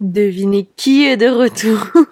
[0.00, 1.88] Devinez qui est de retour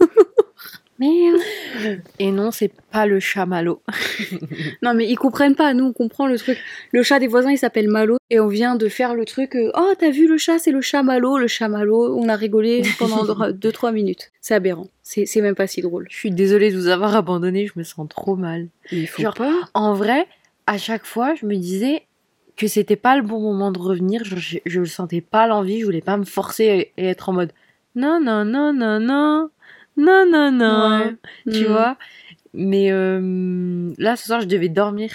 [0.98, 2.00] Merde.
[2.18, 3.82] Et non, c'est pas le chat Malo.
[4.82, 5.74] Non, mais ils comprennent pas.
[5.74, 6.58] Nous, on comprend le truc.
[6.92, 8.16] Le chat des voisins, il s'appelle Malo.
[8.30, 9.56] Et on vient de faire le truc.
[9.56, 10.58] euh, oh, t'as vu le chat?
[10.58, 11.36] C'est le chat Malo.
[11.36, 12.16] Le chat Malo.
[12.16, 14.30] On a rigolé pendant 2-3 minutes.
[14.40, 14.86] C'est aberrant.
[15.02, 16.06] C'est même pas si drôle.
[16.10, 18.68] Je suis désolée de vous avoir abandonné, je me sens trop mal.
[18.90, 19.52] Il faut Genre, pas.
[19.74, 20.26] En vrai,
[20.66, 22.02] à chaque fois, je me disais
[22.56, 24.24] que c'était pas le bon moment de revenir.
[24.24, 27.52] Genre, je, je sentais pas l'envie, je voulais pas me forcer et être en mode
[27.96, 29.50] non, non, non, non, non,
[29.96, 31.16] non, non, non.
[31.52, 31.68] tu Mm.
[31.68, 31.96] vois?
[32.54, 35.10] Mais euh, là, ce soir, je devais dormir.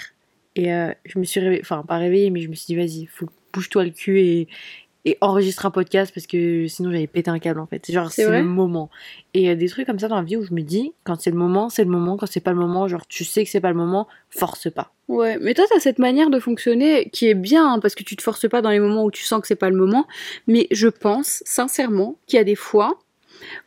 [0.54, 3.06] Et euh, je me suis réveillée, enfin, pas réveillée, mais je me suis dit, vas-y,
[3.06, 4.48] faut bouge-toi le cul et,
[5.04, 7.90] et enregistre un podcast parce que sinon, j'allais péter un câble en fait.
[7.90, 8.88] Genre, C'est le moment.
[9.34, 11.30] Et euh, des trucs comme ça dans la vie où je me dis, quand c'est
[11.30, 12.16] le moment, c'est le moment.
[12.16, 14.92] Quand c'est pas le moment, genre, tu sais que c'est pas le moment, force pas.
[15.08, 18.16] Ouais, mais toi, t'as cette manière de fonctionner qui est bien, hein, parce que tu
[18.16, 20.06] te forces pas dans les moments où tu sens que c'est pas le moment.
[20.46, 22.98] Mais je pense, sincèrement, qu'il y a des fois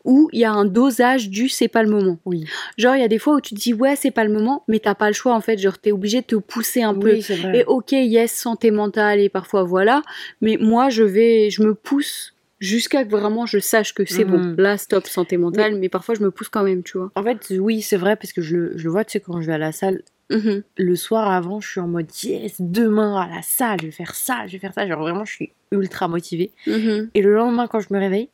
[0.04, 2.20] où il y a un dosage du c'est pas le moment.
[2.26, 2.46] Oui.
[2.78, 4.64] Genre, il y a des fois où tu te dis, ouais, c'est pas le moment,
[4.68, 5.58] mais t'as pas le choix, en fait.
[5.58, 7.14] Genre, t'es obligé de te pousser un peu.
[7.14, 7.60] Oui, c'est vrai.
[7.60, 10.02] Et ok, yes, santé mentale, et parfois voilà.
[10.42, 14.38] Mais moi, je vais, je me pousse jusqu'à que vraiment je sache que c'est bon.
[14.40, 14.56] Mhm.
[14.58, 15.90] Là, stop, santé mentale, mais...
[15.90, 17.12] parfois je me pousse quand même, tu vois.
[17.16, 19.42] En fait, oui, c'est vrai parce que je le, je le vois, tu sais, quand
[19.42, 20.64] je vais à la salle, Mhm.
[20.78, 24.16] le soir avant, je suis en mode yes, demain à la salle, je vais faire
[24.16, 24.88] ça, je vais faire ça.
[24.88, 26.50] Genre vraiment, je suis ultra motivée.
[26.66, 27.10] Mhm.
[27.14, 28.30] Et le lendemain, quand je me réveille,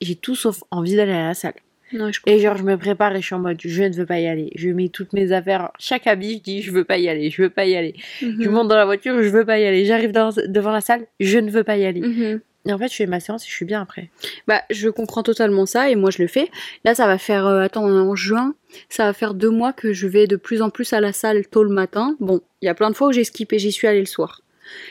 [0.00, 1.54] j'ai tout sauf envie d'aller à la salle.
[1.92, 4.20] Je Et genre, je me prépare et je suis en mode je ne veux pas
[4.20, 4.50] y aller.
[4.56, 7.42] Je mets toutes mes affaires, chaque habit, je dis je veux pas y aller, je
[7.42, 7.94] veux pas y aller.
[8.20, 8.42] Mhm.
[8.42, 9.84] Je monte dans la voiture, je veux pas y aller.
[9.86, 12.00] J'arrive devant la salle, je ne veux pas y aller.
[12.00, 12.40] Mhm.
[12.66, 14.10] Et en fait, je fais ma séance et je suis bien après.
[14.46, 16.50] Bah, je comprends totalement ça et moi je le fais.
[16.84, 18.54] Là, ça va faire, euh, attends, on est en juin,
[18.90, 21.46] ça va faire deux mois que je vais de plus en plus à la salle
[21.46, 22.16] tôt le matin.
[22.20, 24.42] Bon, il y a plein de fois où j'ai skippé, j'y suis allée le soir.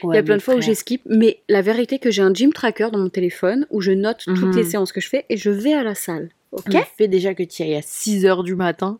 [0.04, 2.34] Il y a plein de fois où j'ai skip, mais la vérité que j'ai un
[2.34, 4.56] gym tracker dans mon téléphone où je note toutes Mhm.
[4.56, 6.30] les séances que je fais et je vais à la salle.
[6.52, 9.00] Ok Le fait déjà que tu y ailles à 6h du matin,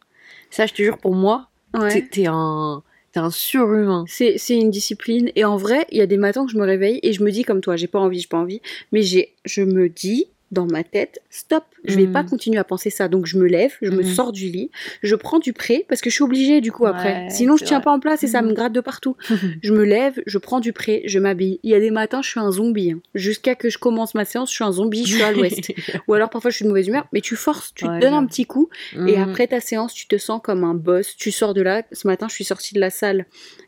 [0.50, 2.02] ça, je te jure, pour moi, Ouais.
[2.12, 4.06] t'es- un, t'es un surhumain.
[4.08, 6.66] C'est c'est une discipline et en vrai, il y a des matins que je me
[6.66, 8.62] réveille et je me dis comme toi, j'ai pas envie, j'ai pas envie,
[8.92, 12.90] mais j'ai, je me dis dans ma tête, stop, je vais pas continuer à penser
[12.90, 13.08] ça.
[13.10, 14.04] Donc je me lève, je me Mhm.
[14.16, 14.72] sors du lit,
[15.04, 17.28] je prends du prêt parce que je suis obligée du coup après.
[17.30, 17.84] Sinon je tiens vrai.
[17.84, 18.54] pas en place et ça me Mhm.
[18.54, 19.16] gratte de partout.
[19.62, 21.60] Je me lève, je prends du prêt, je m'habille.
[21.64, 22.92] Il y a des matins, je suis un zombie.
[22.92, 23.00] hein.
[23.16, 25.72] Jusqu'à que je commence ma séance, je suis un zombie, je suis à l'ouest.
[26.08, 28.14] Ou alors parfois je suis de mauvaise humeur, mais tu forces, tu Ouais, te donnes
[28.14, 28.70] un petit coup
[29.08, 31.16] et après ta séance, tu te sens comme un boss.
[31.18, 31.84] Tu sors de là.
[31.92, 33.26] Ce matin, je suis sortie de la salle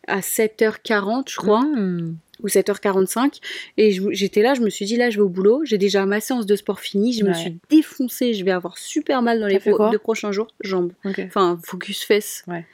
[0.08, 1.66] à 7h40, je crois.
[2.42, 3.40] Ou 7h45.
[3.78, 5.62] Et j'étais là, je me suis dit, là, je vais au boulot.
[5.66, 7.14] J'ai déjà ma séance de sport finie.
[7.14, 8.34] Je me suis défoncée.
[8.34, 10.48] Je vais avoir super mal dans les pro- deux prochains jours.
[10.62, 10.92] Jambes.
[11.26, 12.44] Enfin, focus fesses.
[12.48, 12.66] Ouais.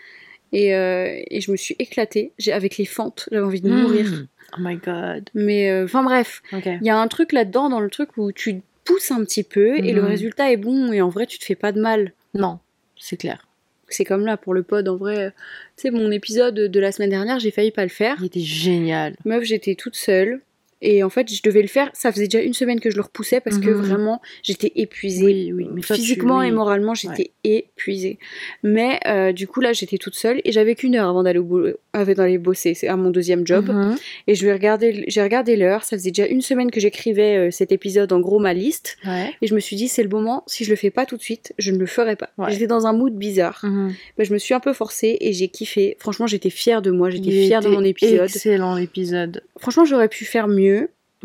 [0.53, 2.31] Et, euh, et je me suis éclatée.
[2.37, 3.27] J'ai avec les fentes.
[3.31, 4.05] J'avais envie de mourir.
[4.05, 4.27] Mhm.
[4.53, 5.29] Oh my god.
[5.33, 6.41] Mais euh, enfin, bref.
[6.81, 9.77] Il y a un truc là-dedans, dans le truc où tu pousses un petit peu
[9.77, 10.07] et le Mhm.
[10.07, 10.91] résultat est bon.
[10.93, 12.13] Et en vrai, tu te fais pas de mal.
[12.35, 12.59] Non,
[12.97, 13.47] c'est clair.
[13.87, 15.17] C'est comme là pour le pod, en vrai.
[15.25, 15.29] euh,
[15.77, 18.17] Tu sais, mon épisode de la semaine dernière, j'ai failli pas le faire.
[18.19, 19.15] Il était génial.
[19.25, 20.41] Meuf, j'étais toute seule.
[20.87, 21.89] Et en fait, je devais le faire.
[21.93, 23.81] Ça faisait déjà une semaine que je le repoussais parce que Mhm.
[23.81, 25.25] vraiment, j'étais épuisée.
[25.25, 25.67] Oui, oui.
[25.73, 28.19] Mais toi, Physiquement et moralement, j'étais épuisée.
[28.63, 32.73] Mais euh, du coup, là, j'étais toute seule et j'avais qu'une heure avant d'aller bosser.
[32.75, 33.69] C'est à mon deuxième job.
[33.69, 33.95] Mhm.
[34.27, 35.83] Et je vais regarder, j'ai regardé l'heure.
[35.83, 38.97] Ça faisait déjà une semaine que j'écrivais euh, cet épisode, en gros, ma liste.
[39.05, 39.33] Ouais.
[39.41, 40.43] Et je me suis dit, c'est le moment.
[40.45, 42.29] Si je le fais pas tout de suite, je ne le ferai pas.
[42.37, 42.51] Ouais.
[42.51, 43.59] J'étais dans un mood bizarre.
[43.63, 43.93] Mhm.
[44.19, 45.97] Je me suis un peu forcée et j'ai kiffé.
[45.99, 47.09] Franchement, j'étais fière de moi.
[47.09, 48.25] J'étais fière de mon épisode.
[48.25, 49.41] Excellent l'épisode.
[49.57, 50.74] Franchement, j'aurais pu faire mieux.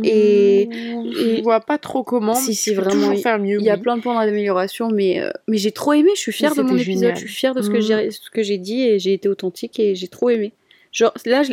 [0.04, 2.34] Et- Mmh, et- je vois pas trop comment.
[2.34, 3.58] Si, mais si, vraiment, toujours faire mieux.
[3.60, 3.80] Il y a oui.
[3.80, 6.10] plein de points d'amélioration, mais, euh, mais j'ai trop aimé.
[6.14, 7.00] Je suis fière Mais de mon épisode.
[7.00, 7.14] génial.
[7.16, 9.78] Je suis fière de ce que j'ai ce que j'ai dit et j'ai été authentique
[9.80, 10.52] et j'ai trop aimé.
[10.92, 11.52] Genre, là, je-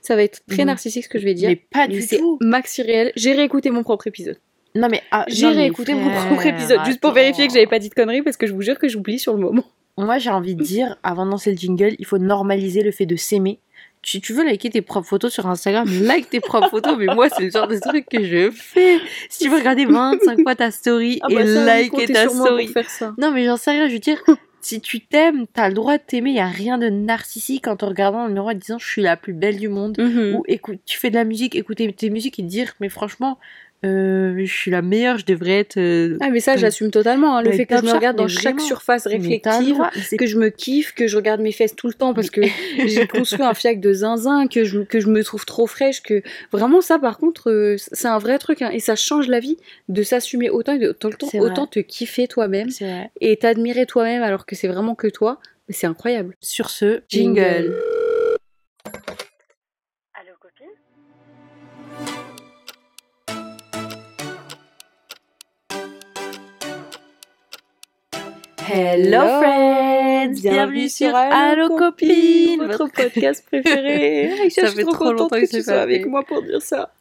[0.00, 0.66] ça va être très Mhm.
[0.68, 1.48] narcissique ce que je vais dire.
[1.48, 2.38] Mais pas du tout.
[2.42, 3.12] maxi réel.
[3.16, 4.36] J'ai réécouté mon propre épisode.
[4.76, 7.88] Non mais ah, J'ai réécouté mon propre épisode juste pour vérifier que j'avais pas dit
[7.90, 9.64] de conneries parce que je vous jure que j'oublie sur le moment.
[9.96, 13.06] Moi, j'ai envie de dire, avant de lancer le jingle, il faut normaliser le fait
[13.06, 13.60] de s'aimer.
[14.04, 17.28] Si tu veux liker tes propres photos sur Instagram, like tes propres photos, mais moi,
[17.30, 18.98] c'est le genre de truc que je fais.
[19.30, 22.68] Si tu veux regarder 25 fois ta story Ah et bah ça, liker ta story.
[22.68, 23.14] faire ça.
[23.18, 24.22] Non, mais j'en sais rien, je veux dire,
[24.60, 27.76] si tu t'aimes, t'as le droit de t'aimer, il y a rien de narcissique en
[27.76, 29.96] te regardant dans le miroir en disant je suis la plus belle du monde.
[29.98, 30.36] Mhm.
[30.36, 33.38] Ou écoute, tu fais de la musique, écouter tes musiques et te dire, mais franchement,
[33.84, 35.76] euh, je suis la meilleure, je devrais être.
[35.76, 38.16] euh, Ah mais ça Top- j'assume totalement hein, le Ouais, fait que je me regarde
[38.16, 38.58] dans chaque vraiment.
[38.66, 42.14] surface droit, c'est que je me kiffe, que je regarde mes fesses tout le temps
[42.14, 42.40] parce que
[42.86, 46.22] j'ai construit un fiac de zinzin, que je, que je me trouve trop fraîche, que
[46.52, 49.56] vraiment ça par contre euh, c'est un vrai truc hein, et ça change la vie
[49.88, 51.50] de s'assumer autant et de tout le temps C'est vrai.
[51.50, 52.68] autant te kiffer toi-même
[53.20, 55.38] et t'admirer toi-même alors que c'est vraiment que toi,
[55.68, 56.34] c'est incroyable.
[56.40, 57.40] Sur ce, Jingle.
[57.40, 57.74] jingle.
[68.66, 74.32] Hello friends, bienvenue sur Allo Copine, votre podcast préféré.
[74.40, 76.06] Aïcha, Ça je suis fait trop trop contente longtemps que que tu c'est sois avec
[76.06, 76.92] moi pour dire ça.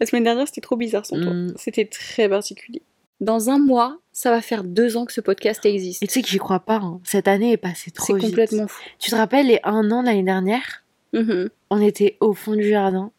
[0.00, 1.32] La semaine dernière, c'était trop bizarre sans toi.
[1.32, 1.54] Mm.
[1.56, 2.82] C'était très particulier.
[3.20, 6.02] Dans un mois, ça va faire deux ans que ce podcast existe.
[6.02, 7.00] Et tu sais que j'y crois pas, hein.
[7.04, 8.26] cette année est passée trop C'est vite.
[8.30, 8.80] complètement fou.
[9.00, 10.84] Tu te rappelles les un an l'année dernière
[11.14, 11.48] Mhm.
[11.70, 13.10] On était au fond du jardin,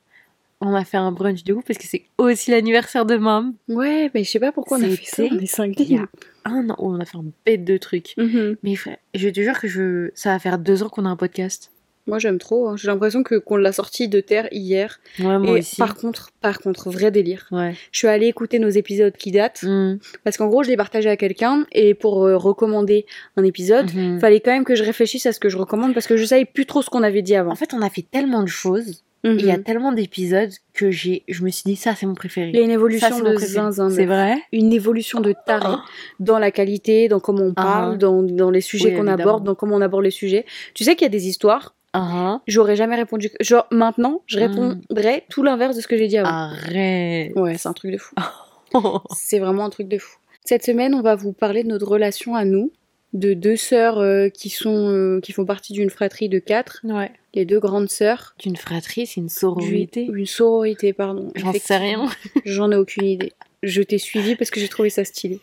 [0.62, 3.54] on a fait un brunch de ouf parce que c'est aussi l'anniversaire de Mam.
[3.70, 5.24] Ouais, mais je sais pas pourquoi on a fait ça.
[5.32, 5.86] On est cinglés.
[5.88, 6.08] Il y a
[6.46, 8.14] un an où on a fait un bête de trucs.
[8.18, 8.58] Mhm.
[8.64, 10.10] Mais frère, je te jure que je...
[10.16, 11.72] ça va faire deux ans qu'on a un podcast.
[12.08, 12.68] Moi, j'aime trop.
[12.70, 12.76] hein.
[12.76, 15.00] J'ai l'impression que qu'on l'a sorti de terre hier.
[15.20, 15.76] Ouais, moi Et aussi.
[15.76, 17.48] par contre, par contre, vrai délire.
[17.52, 17.76] Ouais.
[17.92, 20.00] Je suis allée écouter nos épisodes qui datent Mm.
[20.24, 23.06] parce qu'en gros, je les partageais à quelqu'un et pour euh, recommander
[23.38, 24.20] un épisode, Mhm.
[24.20, 26.46] fallait quand même que je réfléchisse à ce que je recommande parce que je savais
[26.46, 27.52] plus trop ce qu'on avait dit avant.
[27.52, 31.24] En fait, on a fait tellement de choses, Il y a tellement d'épisodes que j'ai,
[31.28, 32.52] je me suis dit, ça, c'est mon préféré.
[32.54, 33.90] Il y a une Ça, évolution mon de zinzin.
[33.90, 35.76] C'est vrai Une évolution de taré
[36.22, 37.98] dans la qualité, dans comment on parle, Ah.
[37.98, 40.46] dans, dans les sujets Oui, qu'on aborde, dans comment on aborde les sujets.
[40.74, 43.30] Tu sais qu'il y a des histoires, Ah, j'aurais jamais répondu.
[43.42, 44.42] Genre maintenant, je Mm.
[44.44, 46.30] répondrais tout l'inverse de ce que j'ai dit avant.
[46.30, 47.34] Arrête.
[47.36, 48.14] Ouais, c'est un truc de fou.
[49.16, 50.18] C'est vraiment un truc de fou.
[50.46, 52.72] Cette semaine, on va vous parler de notre relation à nous,
[53.14, 57.12] de deux sœurs euh, qui sont euh, qui font partie d'une fratrie de quatre, ouais.
[57.34, 58.36] les deux grandes sœurs.
[58.46, 60.06] Une fratrie, c'est une sororité.
[60.06, 61.32] Une sororité, pardon.
[61.36, 62.08] J'en sais rien.
[62.46, 63.34] J'en ai aucune idée.
[63.64, 65.40] Je t'ai suivi parce que j'ai trouvé ça stylé.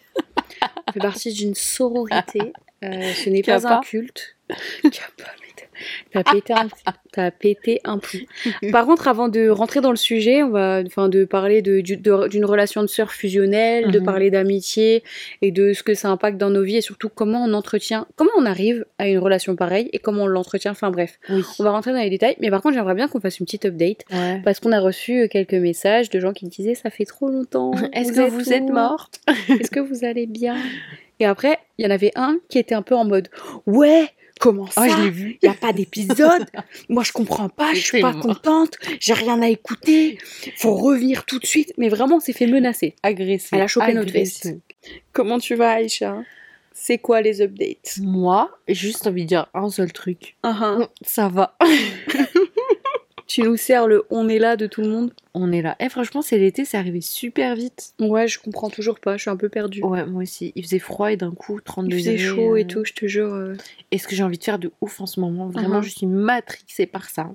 [0.89, 2.53] On fait partie d'une sororité.
[2.85, 4.37] Euh, ce n'est pas un culte.
[4.83, 5.56] Kappa, mais
[6.13, 6.69] t'as- pété un,
[7.13, 7.99] t'as pété un.
[8.73, 11.97] Par contre, avant de rentrer dans le sujet, on va, enfin, de parler de- du-
[11.97, 14.05] de- d'une relation de sœur fusionnelle, de Mhm.
[14.05, 15.03] parler d'amitié
[15.43, 18.31] et de ce que ça impacte dans nos vies et surtout comment on entretient, comment
[18.37, 20.71] on arrive à une relation pareille et comment on l'entretient.
[20.73, 21.43] Enfin bref, Oui.
[21.59, 22.37] on va rentrer dans les détails.
[22.41, 24.41] Mais par contre, j'aimerais bien qu'on fasse une petite update Ouais.
[24.45, 27.73] parce qu'on a reçu quelques messages de gens qui disaient ça fait trop longtemps.
[27.93, 29.21] Est-ce que vous êtes morte?
[29.49, 30.57] Est-ce que vous allez bien?
[31.19, 33.29] Et après, il y en avait un qui était un peu en mode
[33.67, 34.07] ouais.
[34.41, 35.39] Comment ça Oh, je l'ai vu.
[35.43, 36.47] Il y a pas d'épisode.
[36.89, 37.75] Moi, je comprends pas.
[37.75, 38.77] Je suis pas contente.
[39.01, 40.19] J'ai rien à écouter.
[40.59, 41.73] Faut revenir tout de suite.
[41.79, 42.95] Mais vraiment, on s'est fait menacer.
[43.03, 43.51] Agressée.
[43.53, 44.49] Elle a chopé notre veste.
[45.13, 46.19] Comment tu vas, Aïcha?
[46.73, 47.99] C'est quoi les updates?
[48.03, 50.37] Moi, j'ai juste envie de dire un seul truc.
[50.43, 50.89] Ah, ah.
[51.01, 51.57] Ça va.
[53.27, 55.75] Tu nous sers le on est là de tout le monde On est là.
[55.81, 57.93] Eh, franchement, c'est l'été, c'est arrivé super vite.
[57.99, 59.17] Ouais, je comprends toujours pas.
[59.17, 59.83] Je suis un peu perdue.
[59.83, 60.53] Ouais, moi aussi.
[60.55, 61.99] Il faisait froid et d'un coup, 30 Il degrés.
[61.99, 63.33] faisait chaud et euh, tout, je te jure.
[63.35, 63.55] euh.
[63.91, 65.83] Et ce que j'ai envie de faire de ouf en ce moment, vraiment, Mhm.
[65.83, 67.29] je suis matrixée par ça.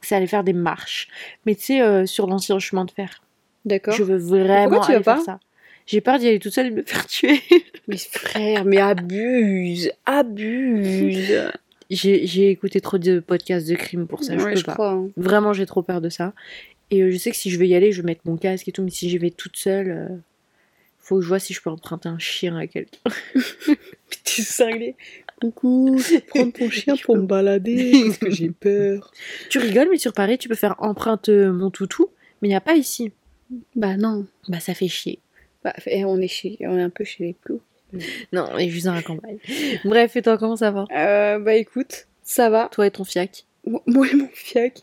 [0.00, 1.08] C'est aller faire des marches.
[1.46, 3.22] Mais tu sais, euh, sur l'ancien chemin de fer.
[3.64, 3.94] D'accord.
[3.94, 5.40] Je veux vraiment tu vas aller faire ça.
[5.86, 7.40] J'ai peur d'y aller toute seule et de me faire tuer.
[7.88, 11.32] Mais frère, mais abuse, abuse.
[11.90, 14.72] J'ai écouté trop de podcasts de crime pour ça, je peux je pas.
[14.74, 14.90] crois.
[14.92, 15.08] hein.
[15.16, 16.34] Vraiment, j'ai trop peur de ça.
[16.90, 18.68] Et euh, je sais que si je veux y aller, je vais mettre mon casque
[18.68, 20.08] et tout, mais si j'y vais toute seule, euh,
[20.98, 22.98] faut que je vois si je peux emprunter un chien à quelqu'un.
[24.24, 24.96] T'es cinglé.
[25.40, 25.98] Coucou,
[26.28, 29.12] prendre ton chien pour me balader parce que j'ai peur.
[29.50, 32.08] Tu rigoles, mais sur Paris, tu peux faire emprunte euh, mon toutou,
[32.42, 33.12] mais il n'y a pas ici.
[33.76, 34.26] Bah non.
[34.48, 35.20] Bah, ça fait chier.
[35.64, 37.60] Bah, eh, on est chez, on est un peu chez les clous.
[38.32, 39.38] Non, on est juste dans la campagne.
[39.84, 40.84] Bref, et toi, comment ça va?
[40.94, 42.68] Euh, bah écoute, ça va.
[42.72, 43.44] Toi et ton fiac?
[43.86, 44.78] Moi et mon fiac.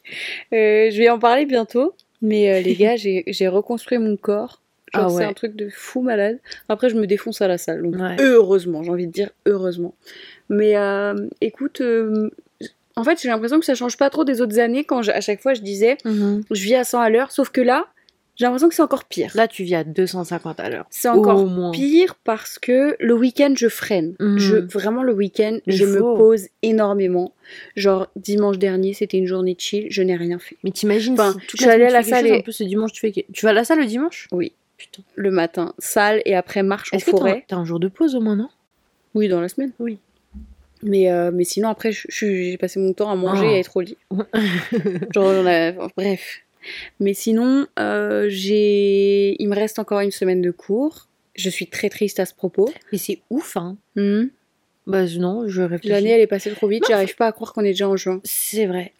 [0.54, 1.94] Euh, je vais en parler bientôt.
[2.22, 4.62] Mais euh, les gars, j'ai reconstruit mon corps.
[4.94, 5.24] Ah c'est ouais.
[5.26, 6.40] un truc de fou malade.
[6.70, 7.82] Après, je me défonce à la salle.
[7.84, 8.16] Donc, Ouais.
[8.20, 9.94] heureusement, j'ai envie de dire heureusement.
[10.50, 10.76] Mais
[11.42, 11.82] écoute,
[12.96, 15.20] en fait, j'ai l'impression que ça change pas trop des autres années quand je- à
[15.20, 17.32] chaque fois je disais je vis à 100 à l'heure.
[17.32, 17.88] Sauf que là,
[18.36, 19.32] j'ai l'impression que c'est encore pire.
[19.36, 20.86] Là, tu vis à 250 à l'heure.
[20.90, 21.72] C'est encore moins.
[21.72, 24.16] pire parce que le week-end je freine.
[24.20, 24.38] Mhm.
[24.40, 27.34] Je vraiment le week-end je me pose énormément.
[27.76, 30.58] Genre dimanche dernier c'était une journée chill, je n'ai rien fait.
[30.64, 32.52] Mais t'imagines, Enfin, si toute je suis allée à tu la salle et- En plus,
[32.54, 33.12] ce dimanche, tu fais.
[33.34, 34.28] Tu vas à la salle le dimanche?
[34.32, 35.02] Oui, Putain.
[35.16, 37.46] le matin salle et après marche en forêt.
[37.48, 38.50] t'as un jour de pause au moins, non?
[39.14, 39.72] Oui dans la semaine.
[39.80, 40.00] Oui.
[40.84, 43.52] Mais euh, mais sinon après j'ai passé mon temps à manger Ah.
[43.52, 43.98] et à être au lit.
[45.14, 46.42] Genre on a- bref.
[47.00, 51.08] Mais sinon euh, j'ai il me reste encore une semaine de cours.
[51.36, 52.72] Je suis très triste à ce propos.
[52.92, 53.78] Mais c'est ouf, hein.
[53.96, 54.30] Mhm.
[54.88, 55.90] Bah, non, je réfléchis.
[55.90, 56.86] L'année elle est passée trop vite.
[56.88, 58.22] J'arrive pas à croire qu'on est déjà en juin.
[58.24, 58.94] C'est vrai.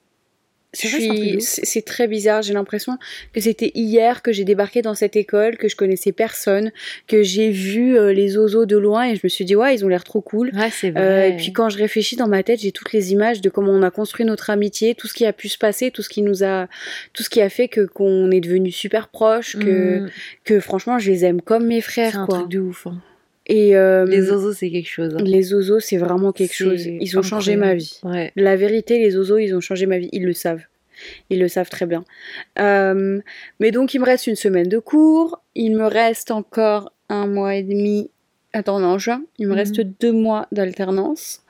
[0.76, 1.40] C'est c'est un.
[1.40, 2.98] C'est c'est très bizarre, j'ai l'impression
[3.34, 6.72] que c'était hier que j'ai débarqué dans cette école, que je connaissais personne,
[7.08, 9.84] que j'ai vu euh, les oiseaux de loin et je me suis dit ouais ils
[9.84, 10.52] ont l'air trop cool.
[10.54, 11.30] Ouais, c'est Euh, vrai.
[11.32, 13.82] et puis quand je réfléchis dans ma tête, j'ai toutes les images de comment on
[13.82, 16.44] a construit notre amitié, tout ce qui a pu se passer, tout ce qui nous
[16.44, 16.68] a,
[17.14, 20.10] tout ce qui a fait que qu'on est devenu super proches, que Mm,
[20.44, 22.40] que franchement je les aime comme mes c'est frères un quoi.
[22.40, 22.88] truc de ouf.
[22.88, 22.98] hein.
[23.48, 25.14] Et euh, Les oiseaux, c'est quelque chose.
[25.16, 25.24] hein.
[25.24, 26.86] les oiseaux c'est vraiment quelque chose.
[26.86, 28.00] Ils ont changé ma vie.
[28.04, 28.32] Ouais.
[28.36, 30.10] La vérité, les oiseaux, ils ont changé ma vie.
[30.12, 30.64] Ils le savent.
[31.30, 32.06] Ils le savent très bien.
[32.60, 33.20] Euh,
[33.60, 35.42] mais donc, il me reste une semaine de cours.
[35.54, 38.10] Il me reste encore un mois et demi
[38.54, 39.22] Attends, on est en juin.
[39.38, 39.58] Il me Mhm.
[39.58, 41.42] reste deux mois d'alternance.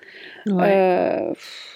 [0.48, 0.74] Ouais.
[0.76, 1.34] Euh,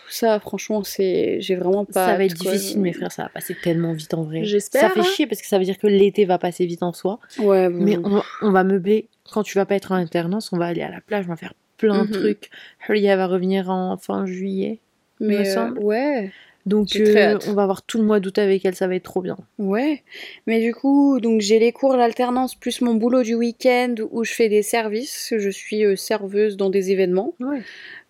[0.10, 2.08] ça, franchement, c'est, j'ai vraiment pas.
[2.08, 2.52] ça va être quoi.
[2.52, 4.44] difficile, mes frères, ça va passer tellement vite en vrai.
[4.44, 5.04] J'espère, Ça fait hein.
[5.16, 7.20] chier parce que ça veut dire que l'été va passer vite en soi.
[7.38, 7.78] Ouais, bon.
[7.80, 9.08] Mais on, on va meubler.
[9.32, 11.36] Quand tu vas pas être en alternance, on va aller à la plage, on va
[11.36, 12.20] faire plein de Mhm.
[12.20, 12.50] trucs.
[12.88, 14.80] Huria va revenir en fin juillet.
[15.20, 15.80] mais me euh, semble.
[15.80, 16.32] ouais,
[16.66, 19.22] Donc euh, on va avoir tout le mois d'août avec elle, ça va être trop
[19.22, 19.38] bien.
[19.58, 20.04] ouais.
[20.48, 24.32] Mais du coup, donc j'ai les cours l'alternance plus mon boulot du week-end où je
[24.34, 25.34] fais des services.
[25.38, 27.34] Je suis euh, serveuse dans des événements.
[27.40, 27.62] Ouais.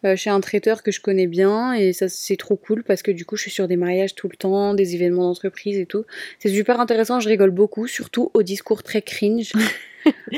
[0.06, 3.12] Euh, chez un traiteur que je connais bien et ça c'est trop cool parce que
[3.12, 6.06] du coup je suis sur des mariages tout le temps, des événements d'entreprise et tout.
[6.40, 9.52] C'est super intéressant, je rigole beaucoup, surtout aux discours très cringe.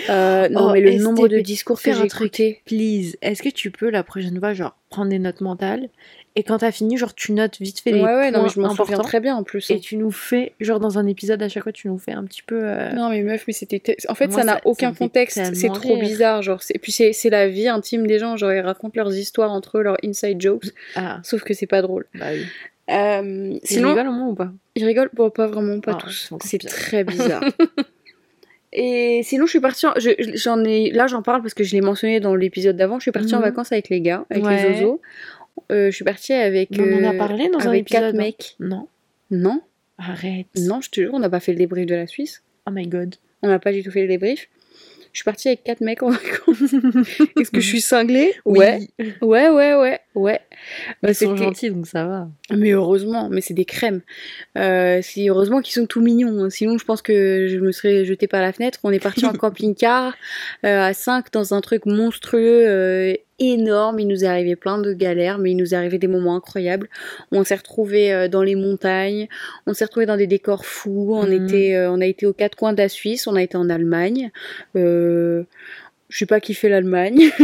[0.09, 2.23] Euh, non Oh, mais le STP, nombre de discours que j'ai truc.
[2.31, 2.61] écoutés.
[2.65, 5.89] Please, est-ce que tu peux la prochaine fois, genre, prendre des notes mentales
[6.37, 8.49] et quand t'as fini, genre, tu notes vite fait Ouais les ouais, non points mais
[8.55, 9.69] je m'en souviens très bien en plus.
[9.69, 9.75] hein.
[9.75, 12.23] et tu nous fais, genre, dans un épisode à chaque fois, tu nous fais un
[12.23, 12.61] petit peu.
[12.63, 15.93] euh, Non mais meuf, mais c'était en fait Moi, ça n'a aucun contexte, c'est trop
[15.95, 15.99] rire.
[16.05, 19.50] bizarre genre c'est puis c'est la vie intime des gens, genre ils racontent leurs histoires
[19.51, 22.05] entre eux, leurs inside jokes, Ah, sauf que c'est pas drôle.
[22.15, 22.45] bah oui.
[22.89, 24.51] Euh, Sinon, sinon rigole au moins ou pas?
[24.75, 26.33] Ils rigolent Bon, pas vraiment, pas Ah, tous.
[26.43, 27.43] c'est très bizarre.
[28.73, 29.85] Et sinon, je suis partie.
[29.85, 30.91] en- je- ai.
[30.91, 32.99] Là, j'en parle parce que je l'ai mentionné dans l'épisode d'avant.
[32.99, 33.43] Je suis partie en Mhm.
[33.43, 34.63] vacances avec les gars, avec Ouais.
[34.69, 35.01] les zozos.
[35.71, 36.69] Euh, je suis partie avec.
[36.79, 38.23] On en a euh, parlé dans un avec quatre épisode, hein.
[38.23, 38.55] mecs.
[38.61, 38.87] Non,
[39.29, 39.61] Non,
[39.97, 40.47] arrête.
[40.57, 42.43] non, je te jure, on n'a pas fait le débrief de la Suisse.
[42.67, 43.15] Oh my god.
[43.41, 44.47] On n'a pas du tout fait le débrief.
[45.13, 46.61] Je suis partie avec quatre mecs en vacances.
[47.39, 48.33] Est-ce que je suis cinglée?
[48.45, 48.87] Ouais,
[49.21, 50.39] ouais, ouais, ouais, ouais.
[51.01, 52.27] Bah, Ils sont gentils, donc ça va.
[52.55, 54.01] Mais heureusement, mais c'est des crèmes.
[54.57, 56.43] Euh, si heureusement qu'ils sont tout mignons.
[56.43, 56.49] hein.
[56.49, 58.79] Sinon, je pense que je me serais jetée par la fenêtre.
[58.83, 60.13] On est parti en camping-car
[60.65, 63.99] euh, à 5 dans un truc monstrueux, euh, énorme.
[63.99, 66.89] Il nous est arrivé plein de galères, mais il nous est arrivé des moments incroyables.
[67.31, 69.27] On s'est retrouvés euh, dans les montagnes.
[69.65, 71.13] On s'est retrouvés dans des décors fous.
[71.15, 71.45] On Mhm.
[71.47, 73.25] était, euh, on a été aux quatre coins de la Suisse.
[73.25, 74.29] On a été en Allemagne.
[74.75, 75.43] Euh,
[76.11, 77.29] je sais pas fait l'Allemagne.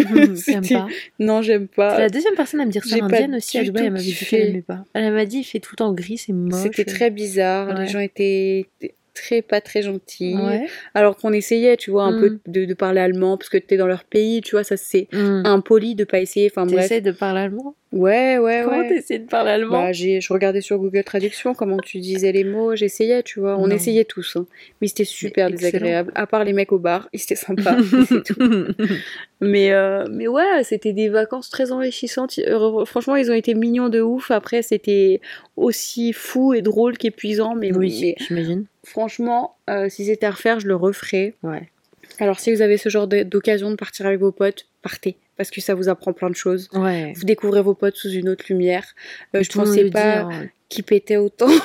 [0.69, 0.87] Pas.
[1.19, 1.97] Non, j'aime C'est pas.
[1.99, 2.97] la deuxième personne à me dire ça.
[3.01, 4.25] Indienne aussi à du Dubaï, elle m'avait dit kiffé.
[4.37, 4.83] qu'elle aimait pas.
[4.93, 6.61] Elle m'a dit il fait tout en gris, c'est moche.
[6.61, 7.69] C'était très bizarre.
[7.69, 7.81] Ouais.
[7.85, 8.67] Les gens étaient
[9.13, 10.35] très pas très gentils.
[10.35, 10.67] Ouais.
[10.93, 12.19] Alors qu'on essayait, tu vois, un Mm.
[12.19, 15.07] peu de, de parler allemand parce que t'es dans leur pays, tu vois, ça c'est
[15.11, 15.41] Mm.
[15.45, 16.49] impoli de pas essayer.
[16.51, 16.91] Enfin bref.
[17.01, 17.75] De parler allemand?
[17.93, 18.89] Ouais, ouais, Comment ouais.
[18.89, 22.43] t'essaies de parler allemand Bah, j'ai, je regardais sur Google Traduction comment tu disais les
[22.43, 23.55] mots, j'essayais, tu vois.
[23.57, 23.75] On Non.
[23.75, 24.45] essayait tous, hein.
[24.81, 26.11] mais c'était super désagréable.
[26.13, 27.77] À part les mecs au bar, ils étaient sympas.
[28.25, 28.35] tout.
[29.39, 32.39] Mais, euh, mais ouais, c'était des vacances très enrichissantes.
[32.39, 34.31] Euh, Franchement, ils ont été mignons de ouf.
[34.31, 35.21] Après, c'était
[35.55, 37.53] aussi fou et drôle qu'épuisant.
[37.53, 38.65] Mais, oui, j'imagine.
[38.83, 41.35] franchement, euh, si c'était à refaire, je le referais.
[41.43, 41.69] Ouais.
[42.19, 45.17] Alors, si vous avez ce genre d'occasion de partir avec vos potes, partez.
[45.37, 46.67] Parce que ça vous apprend plein de choses.
[46.73, 47.13] Ouais.
[47.15, 48.85] Vous découvrez vos potes sous une autre lumière.
[49.35, 50.27] Euh, je pensais pas
[50.69, 51.47] qu'ils pétaient autant.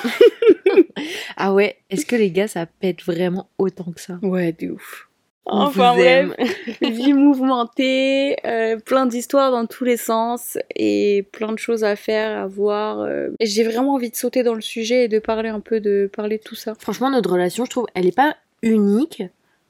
[1.36, 4.18] Ah ouais, est-ce que les gars ça pète vraiment autant que ça?
[4.22, 5.08] Ouais, de ouf.
[5.44, 6.34] On Enfin aime.
[6.82, 12.38] vie mouvementée, euh, plein d'histoires dans tous les sens et plein de choses à faire,
[12.38, 13.00] à voir.
[13.00, 13.30] euh.
[13.40, 16.38] J'ai vraiment envie de sauter dans le sujet et de parler un peu de parler
[16.38, 16.74] de tout ça.
[16.78, 19.22] Franchement, notre relation, je trouve, elle est pas unique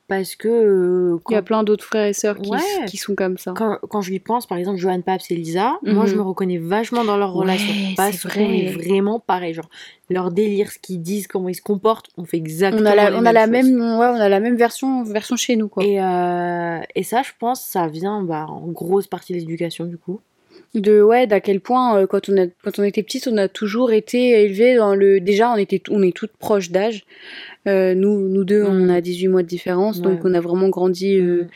[0.09, 2.59] parce que euh, Il y a plein d'autres frères et sœurs qui, Ouais.
[2.87, 3.52] qui sont comme ça.
[3.56, 6.06] quand, quand je lui pense, par exemple, Johan Paps et Lisa, moi Mhm.
[6.06, 8.73] je me reconnais vachement dans leur Ouais, relation parce qu'on est vrai.
[8.85, 9.54] vraiment pareil.
[9.54, 9.68] Genre,
[10.11, 13.11] leur délire, ce qu'ils disent, comment ils se comportent, on fait exactement On a la,
[13.11, 13.50] les on a la choses.
[13.50, 15.82] même, ouais, on a la même version, version chez nous quoi.
[15.85, 19.97] Et, euh, et ça, je pense, ça vient bah, en grosse partie de l'éducation du
[19.97, 20.21] coup.
[20.75, 23.49] De ouais d'à quel point euh, quand on a quand on était petite on a
[23.49, 27.04] toujours été élevés dans le déjà on était on est toutes proches d'âge.
[27.68, 28.66] Euh, nous nous deux Mm.
[28.82, 31.47] on a 18 mois de différence donc on a vraiment grandi euh,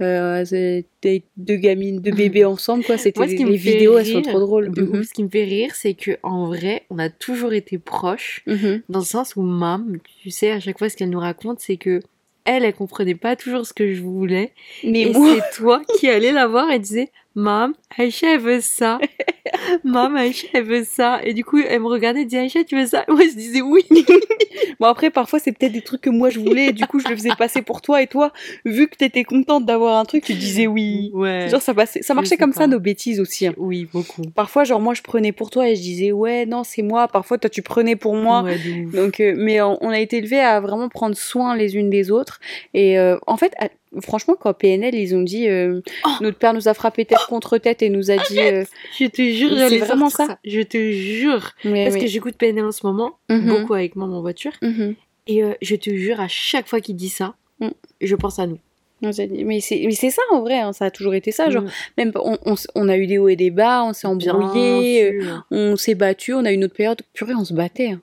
[0.00, 2.98] euh, c'est des- deux gamines deux bébés ensemble quoi.
[2.98, 4.72] C'était les vidéos elles sont trop drôles.
[4.72, 4.98] de Mhm.
[5.00, 8.42] ouf, ce qui me fait rire, c'est que en vrai, on a toujours été proches,
[8.46, 8.82] Mhm.
[8.88, 11.76] dans le sens où mam, tu sais, à chaque fois ce qu'elle nous raconte, c'est
[11.76, 12.00] que
[12.44, 14.50] elle, elle comprenait pas toujours ce que je voulais,
[14.82, 18.60] mais et moi c'est toi qui allais la voir et disais, mam, Aïcha elle veut
[18.60, 18.98] ça,
[19.84, 22.76] mam, Aïcha elle veut ça, et du coup elle me regardait et disait Aïcha tu
[22.76, 23.84] veux ça, moi je disais oui.
[24.80, 27.08] bon après parfois c'est peut-être des trucs que moi je voulais et du coup je
[27.08, 28.32] le faisais passer pour toi et toi
[28.64, 31.48] vu que t'étais contente d'avoir un truc tu disais oui Ouais.
[31.50, 33.54] genre ça passait ça marchait comme ça nos bêtises aussi hein.
[33.56, 34.22] Oui, beaucoup.
[34.34, 37.06] Parfois, genre, moi, je prenais pour toi et je disais, ouais, non, c'est moi.
[37.06, 38.42] Parfois, toi, tu prenais pour moi.
[38.42, 38.56] Ouais.
[38.92, 42.10] Donc, euh, mais on, on a été élevés à vraiment prendre soin les unes des
[42.10, 42.40] autres.
[42.74, 43.68] Et euh, en fait, à-
[44.00, 47.58] franchement, quand PNL, ils ont dit, euh, Oh notre père nous a frappé tête contre
[47.58, 48.64] tête et nous a dit, euh,
[48.98, 50.38] Je te jure, C'est vraiment ça.
[50.44, 51.52] Je te jure.
[51.64, 53.48] mais, Parce que j'écoute PNL en ce moment, Mhm.
[53.60, 54.52] beaucoup avec moi en voiture.
[54.62, 54.94] Mhm.
[55.26, 57.68] Et euh, je te jure, à chaque fois qu'il dit ça, Mm.
[58.00, 58.58] je pense à nous.
[59.02, 61.50] Mais c'est mais c'est ça en vrai, hein, ça a toujours été ça.
[61.50, 61.70] Genre, Mm.
[61.98, 62.36] même on,
[62.74, 66.32] on, a eu des hauts et des bas, on s'est embrouillé, euh, on s'est battu,
[66.34, 67.02] on a eu une autre période.
[67.12, 67.90] Purée, on se battait.
[67.90, 68.00] hein.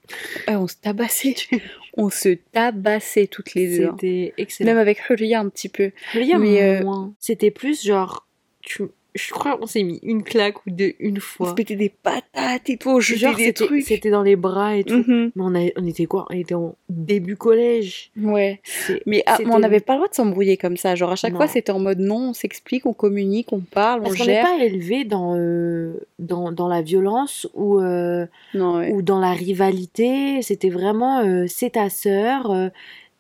[0.48, 1.36] Ouais, on se tabassait.
[1.98, 3.86] on se tabassait toutes les deux.
[3.86, 3.96] hein.
[4.00, 4.70] C'était excellent.
[4.72, 5.92] Même avec Huria un petit peu.
[6.16, 7.14] Mais, Mais, euh, moins.
[7.20, 8.26] C'était plus genre.
[8.62, 8.84] Tu...
[9.16, 11.50] Je crois qu'on s'est mis une claque ou deux une On fois.
[11.50, 13.84] se mettait des patates et tout, on jetait des trucs.
[13.84, 15.04] c'était dans les bras et tout.
[15.08, 15.32] Mhm.
[15.36, 15.70] Mais on, a...
[15.78, 16.28] on était quoi?
[16.30, 18.12] On était en début collège.
[18.22, 18.62] Ouais.
[19.08, 20.94] Mais, ah, mais on n'avait pas le droit de s'embrouiller comme ça.
[20.96, 21.38] Genre à chaque Non.
[21.40, 24.34] fois c'était en mode non, on s'explique, on communique, on parle, on Parce qu'on n'est
[24.34, 24.46] gère.
[24.46, 28.92] pas élevé dans, euh, dans, dans la violence ou, euh, Non, ouais.
[28.94, 30.42] ou dans la rivalité.
[30.44, 32.52] C'était vraiment euh, c'est ta sœur,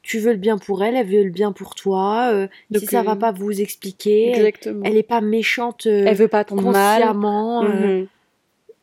[0.10, 2.32] tu veux le bien pour elle, elle veut le bien pour toi.
[2.34, 4.32] euh, Donc, si ça va pas, vous expliquer.
[4.32, 4.82] Elle, Exactement.
[4.84, 7.01] elle est pas méchante euh, Elle veut pas ton mal.
[7.04, 7.63] consciemment.
[7.63, 8.08] euh, Mhm.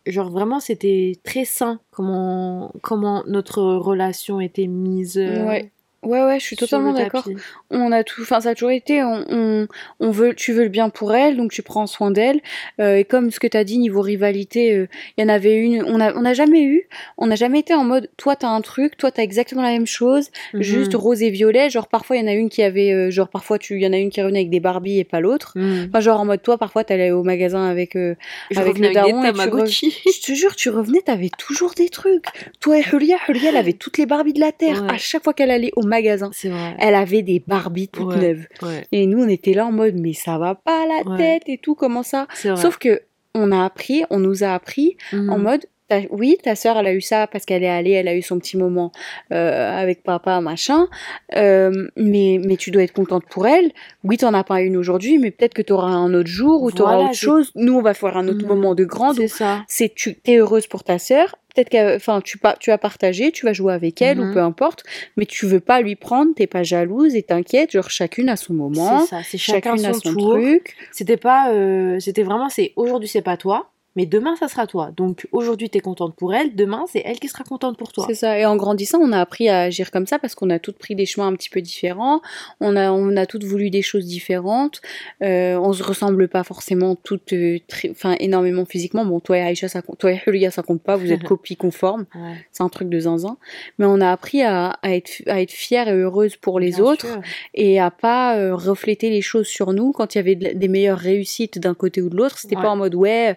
[0.07, 5.19] genre vraiment, c'était très sain comment, comment notre relation était mise.
[5.19, 5.73] euh, Ouais.
[6.03, 7.27] Ouais, ouais, je suis totalement le d'accord.
[7.71, 9.67] On a tout, enfin ça a toujours été, on, on,
[9.99, 12.41] on veut, tu veux le bien pour elle, donc tu prends soin d'elle.
[12.81, 15.83] Euh, et comme ce que t'as dit niveau rivalité, euh, il y en avait une,
[15.85, 16.89] on a, on n'a jamais eu,
[17.19, 19.87] on n'a jamais été en mode, toi t'as un truc, toi t'as exactement la même
[19.87, 20.63] chose, Mhm.
[20.63, 21.71] juste rose et violet.
[21.71, 23.87] Genre parfois il y en a une qui avait, euh, genre parfois tu, il y
[23.87, 25.53] en a une qui revenait avec des Barbies et pas l'autre.
[25.57, 25.87] Mhm.
[25.89, 28.15] Enfin genre en mode toi parfois t'allais au magasin avec, euh,
[28.51, 31.73] Je avec le avec daron des et tu je te jure, tu revenais, t'avais toujours
[31.75, 32.27] des trucs.
[32.61, 34.83] Toi et Hulia, Hulia, elle avait toutes les Barbies de la Terre.
[34.83, 34.95] Ouais.
[34.95, 36.77] À chaque fois qu'elle allait au magasin, vrai.
[36.79, 38.21] elle avait des Barbies toutes Ouais.
[38.21, 38.47] neuves.
[38.63, 41.17] Ouais, Et nous, on était là en mode, mais ça va pas la Ouais.
[41.19, 42.27] tête et tout, comment ça?
[42.35, 43.03] Sauf que
[43.35, 45.31] on a appris, on nous a appris Mhm.
[45.31, 45.67] en mode,
[46.11, 48.39] oui, ta sœur, elle a eu ça parce qu'elle est allée, elle a eu son
[48.39, 48.93] petit moment
[49.33, 50.89] euh, avec papa, machin.
[51.37, 53.73] Euh, mais, mais tu dois être contente pour elle.
[54.05, 56.95] Oui, t'en as pas une aujourd'hui, mais peut-être que t'auras un autre jour ou t'auras
[56.97, 57.53] Voilà, autre chose.
[57.55, 58.49] Nous, on va faire un autre Mhm.
[58.49, 59.17] moment de grande.
[59.17, 59.65] C'est ça.
[59.69, 61.37] C'est tu es heureuse pour ta sœur.
[61.55, 64.41] Peut-être que, enfin, tu, pas, tu as partagé, tu vas jouer avec elle ou peu
[64.41, 64.83] importe,
[65.17, 68.53] mais tu veux pas lui prendre, t'es pas jalouse et t'inquiète, genre chacune a son
[68.53, 69.23] moment, C'est ça.
[69.25, 70.33] C'est chacun chacune a son, son tour.
[70.33, 70.77] truc.
[70.93, 74.91] C'était pas, euh, c'était vraiment, c'est aujourd'hui c'est pas toi, mais demain ça sera toi.
[74.97, 78.05] Donc aujourd'hui t'es contente pour elle, demain c'est elle qui sera contente pour toi.
[78.09, 78.39] C'est ça.
[78.39, 80.95] Et en grandissant, on a appris à agir comme ça parce qu'on a toutes pris
[80.95, 82.21] des chemins un petit peu différents.
[82.61, 84.81] On a, on a toutes voulu des choses différentes.
[85.23, 87.59] Euh, on se ressemble pas forcément toutes, euh,
[87.91, 89.05] enfin, énormément physiquement.
[89.05, 89.99] Bon, toi et Aïcha, ça compte.
[89.99, 90.97] Toi et Hulia, ça compte pas.
[90.97, 92.07] Vous êtes copies conformes.
[92.15, 93.37] Ouais, C'est un truc de zinzin.
[93.79, 96.85] Mais on a appris à, à être, à être fière et heureuse pour les bien
[96.85, 97.21] autres sûr.
[97.55, 100.69] et à pas euh, refléter les choses sur nous quand il y avait de des
[100.69, 102.39] meilleures réussites d'un côté ou de l'autre.
[102.39, 102.63] C'était Ouais.
[102.63, 103.37] pas en mode ouais,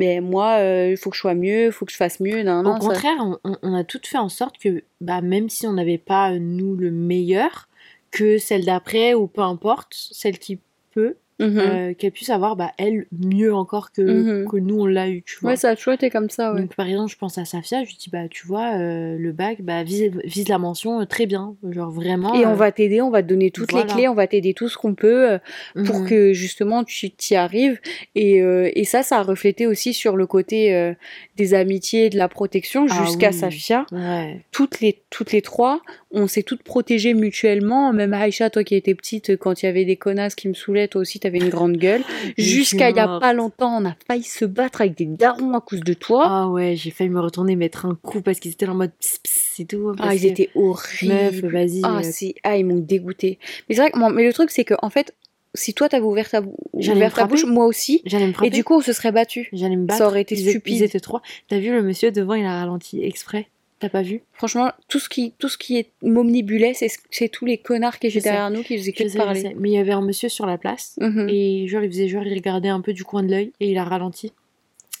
[0.00, 2.42] mais moi, euh, il faut que je sois mieux, il faut que je fasse mieux.
[2.42, 5.20] Non, non, Au ça- contraire, on, on- on a toutes fait en sorte que, bah,
[5.20, 7.68] même si on n'avait pas, euh, nous, le meilleur,
[8.10, 10.58] que celle d'après, ou peu importe, celle qui
[10.92, 11.58] peut, Mhm.
[11.58, 14.48] euh, qu'elle puisse avoir, bah, elle, mieux encore que, Mhm.
[14.48, 15.50] que nous, on l'a eu, tu vois.
[15.50, 16.60] Ouais, ça a toujours été comme ça, ouais.
[16.60, 19.32] Donc, par exemple, je pense à Safia, je lui dis, bah, tu vois, euh, le
[19.32, 21.56] bac, bah, vise, vise la mention euh, très bien.
[21.70, 22.34] Genre, vraiment.
[22.34, 23.86] Et on va t'aider, on va te donner toutes voilà.
[23.86, 25.38] les clés, on va t'aider tout ce qu'on peut
[25.86, 26.08] pour mhm.
[26.08, 27.80] que justement tu t'y arrives.
[28.14, 30.94] Et, et ça, ça a reflété aussi sur le côté
[31.36, 33.34] des amitiés, de la protection Ah jusqu'à oui.
[33.34, 33.86] Safia.
[33.92, 34.44] Ouais.
[34.50, 37.92] Toutes les, toutes les trois, on s'est toutes protégées mutuellement.
[37.92, 40.88] Même Aïcha, toi qui étais petite, quand il y avait des connasses qui me saoulaient,
[40.88, 42.02] toi aussi t'avais une grande gueule.
[42.36, 45.60] Jusqu'à il y a pas longtemps, on a failli se battre avec des darons à
[45.60, 46.24] cause de toi.
[46.26, 49.18] Ah ouais, j'ai failli me retourner mettre un coup parce qu'ils étaient en mode pss,
[49.18, 49.90] pss et tout.
[49.92, 51.48] Ah, parce ils étaient horribles.
[51.52, 51.80] Vas-y.
[51.84, 53.38] Ah, euh, si, ah, ils m'ont dégoûté.
[53.68, 55.14] Mais c'est vrai que, moi- mais le truc, c'est que, en fait,
[55.54, 58.02] si toi t'avais ouvert ta, ouvert bouche, moi aussi.
[58.06, 58.46] J'allais me frapper.
[58.48, 59.48] Et du coup, on se serait battu.
[59.52, 59.98] j'allais me battre.
[59.98, 60.76] ça aurait été Ils stupide.
[60.76, 61.22] Ils étaient trois.
[61.48, 63.48] T'as vu le monsieur devant, il a ralenti exprès.
[63.80, 64.22] T'as pas vu?
[64.34, 68.08] Franchement, tout ce qui, tout ce qui est m'omnibulait, c'est c'est tous les connards qui
[68.08, 69.54] étaient derrière nous qui faisaient que de parler.
[69.58, 70.98] Mais il y avait un monsieur sur la place.
[71.00, 71.28] Mhm.
[71.30, 73.78] Et genre, il faisait genre, il regardait un peu du coin de l'œil et il
[73.78, 74.32] a ralenti.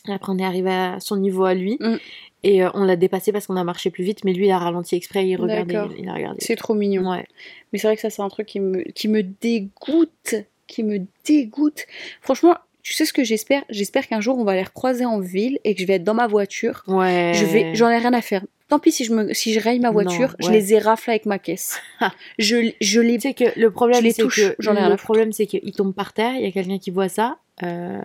[0.08, 1.76] Et après, on est arrivé à son niveau à lui.
[1.78, 1.96] Mm.
[2.42, 4.24] Et euh, on l'a dépassé parce qu'on a marché plus vite.
[4.24, 5.28] Mais lui, il a ralenti exprès.
[5.28, 5.74] Il regardait.
[5.98, 6.38] Il, il a regardé.
[6.40, 7.10] C'est trop mignon.
[7.10, 7.26] Ouais.
[7.72, 10.36] Mais c'est vrai que ça, c'est un truc qui me, qui me dégoûte.
[10.66, 11.84] Qui me dégoûte.
[12.22, 13.62] Franchement, tu sais ce que j'espère?
[13.68, 16.14] J'espère qu'un jour, on va les recroiser en ville et que je vais être dans
[16.14, 16.82] ma voiture.
[16.86, 17.32] Ouais.
[17.34, 18.42] Je vais, j'en ai rien à faire.
[18.70, 20.52] Tant pis si je me, si je raye ma Non, voiture, je ouais.
[20.52, 21.80] les érafle avec ma caisse.
[22.38, 25.92] je, je les, que le problème, c'est que j'en ai le problème, c'est qu'il tombe
[25.92, 26.34] par terre.
[26.36, 27.38] Il y a quelqu'un qui voit ça.
[27.64, 28.00] euh,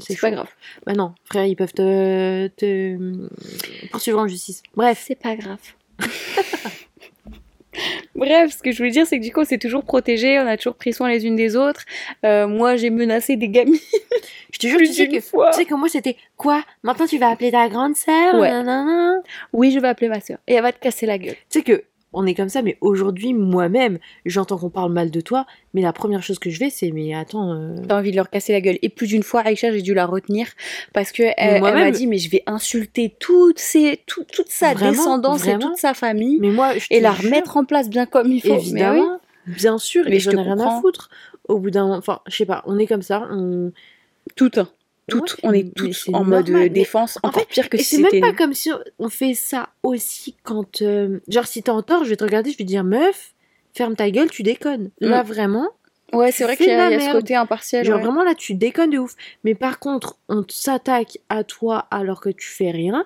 [0.00, 0.48] c'est c'est pas grave.
[0.84, 2.98] Bah non, frère, ils peuvent te, te
[3.90, 4.62] poursuivre en justice.
[4.76, 5.04] Bref.
[5.06, 5.58] C'est pas grave.
[8.14, 10.46] Bref, ce que je voulais dire, c'est que du coup, on s'est toujours protégés, on
[10.46, 11.84] a toujours pris soin les unes des autres.
[12.24, 13.78] Euh, moi, j'ai menacé des gamines
[14.52, 15.50] Je te jure, tu sais, que, fois.
[15.50, 16.62] tu sais que moi, c'était quoi?
[16.82, 18.34] Maintenant, tu vas appeler ta grande sœur?
[18.34, 18.50] Ouais.
[19.52, 21.36] Oui, je vais appeler ma sœur et elle va te casser la gueule.
[21.48, 25.20] Tu sais que on est comme ça, mais aujourd'hui, moi-même, j'entends qu'on parle mal de
[25.20, 27.52] toi, mais la première chose que je fais, c'est mais attends.
[27.54, 28.78] euh, T'as envie de leur casser la gueule.
[28.82, 30.48] Et plus d'une fois, Aïcha, j'ai dû la retenir
[30.92, 34.74] parce que elle, elle m'a dit, mais je vais insulter toute, ses, tout- toute sa
[34.74, 37.64] Vraiment, descendance et toute sa famille Mais moi, je te et la jure, remettre en
[37.64, 38.48] place bien comme il faut.
[38.48, 38.60] Mais oui.
[38.70, 41.10] Évidemment, bien sûr, Mais et je te ai rien à foutre.
[41.48, 43.70] au bout d'un moment, enfin, je sais pas, on est comme ça, on...
[44.36, 44.58] Toutes.
[45.10, 45.32] Toutes.
[45.34, 47.18] Ouais, on est toutes en mode normal, euh, défense.
[47.22, 48.20] en Encore fait, pire que Et si c'est même c'était.
[48.20, 50.80] pas comme si on fait ça aussi quand.
[50.82, 53.34] euh, Genre, si t'es en tort, je vais te regarder, je vais te dire, meuf,
[53.74, 54.90] ferme ta gueule, tu déconnes.
[55.00, 55.26] Là, Mm.
[55.26, 55.68] vraiment,
[56.12, 57.84] Ouais, c'est vrai qu'il y, a y ce côté impartiel.
[57.84, 58.02] genre ouais.
[58.02, 59.14] vraiment là, tu déconnes de ouf.
[59.44, 63.04] Mais par contre, on s'attaque à toi alors que tu fais rien.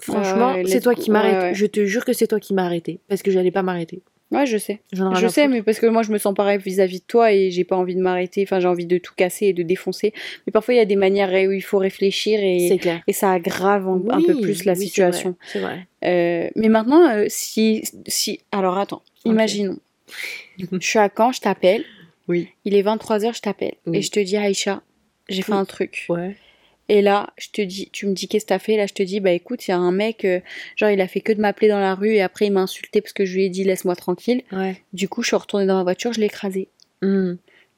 [0.00, 1.54] Franchement, c'est toi qui m'arrêtes.
[1.54, 2.98] Je te jure que c'est toi qui m'as arrêté.
[3.08, 4.02] Parce que j'allais pas m'arrêter.
[4.34, 4.80] Ouais, je sais.
[4.92, 7.50] J'en Je sais, mais parce que moi je me sens pareil vis-à-vis de toi et
[7.50, 8.42] j'ai pas envie de m'arrêter.
[8.42, 10.12] Enfin, j'ai envie de tout casser et de défoncer.
[10.46, 13.02] Mais parfois il y a des manières où il faut réfléchir et, clair.
[13.06, 15.36] et ça aggrave un, un peu plus la oui, situation.
[15.46, 15.86] C'est vrai.
[16.04, 18.40] Euh, mais maintenant, euh, si, si.
[18.52, 19.78] Alors attends, imaginons.
[20.58, 21.84] je suis à Caen, je t'appelle.
[22.28, 22.48] Oui.
[22.64, 23.74] Il est 23h, je t'appelle.
[23.86, 23.98] Oui.
[23.98, 24.82] Et je te dis, Aïcha,
[25.28, 26.06] j'ai fait un truc.
[26.08, 26.36] Ouais.
[26.88, 28.76] Et là, je te dis, tu me dis qu'est-ce que t'as fait?
[28.76, 30.40] Là, je te dis, bah écoute, il y a un mec, euh,
[30.76, 33.00] genre il a fait que de m'appeler dans la rue et après il m'a insulté
[33.00, 34.42] parce que je lui ai dit laisse-moi tranquille.
[34.52, 34.82] Ouais.
[34.92, 36.68] Du coup, je suis retournée dans ma voiture, je l'ai écrasé.
[37.00, 37.34] Hmm.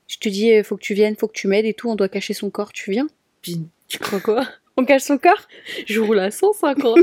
[0.09, 1.95] Je te dis, euh, faut que tu viennes, faut que tu m'aides et tout, on
[1.95, 3.07] doit cacher son corps, tu viens?
[3.43, 4.47] Puis, tu crois quoi?
[4.77, 5.49] On cache son corps?
[5.87, 6.99] Je roule à 150.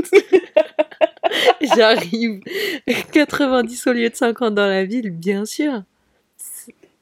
[1.76, 2.40] J'arrive
[3.12, 5.82] 90 au lieu de 50 dans la ville, bien sûr.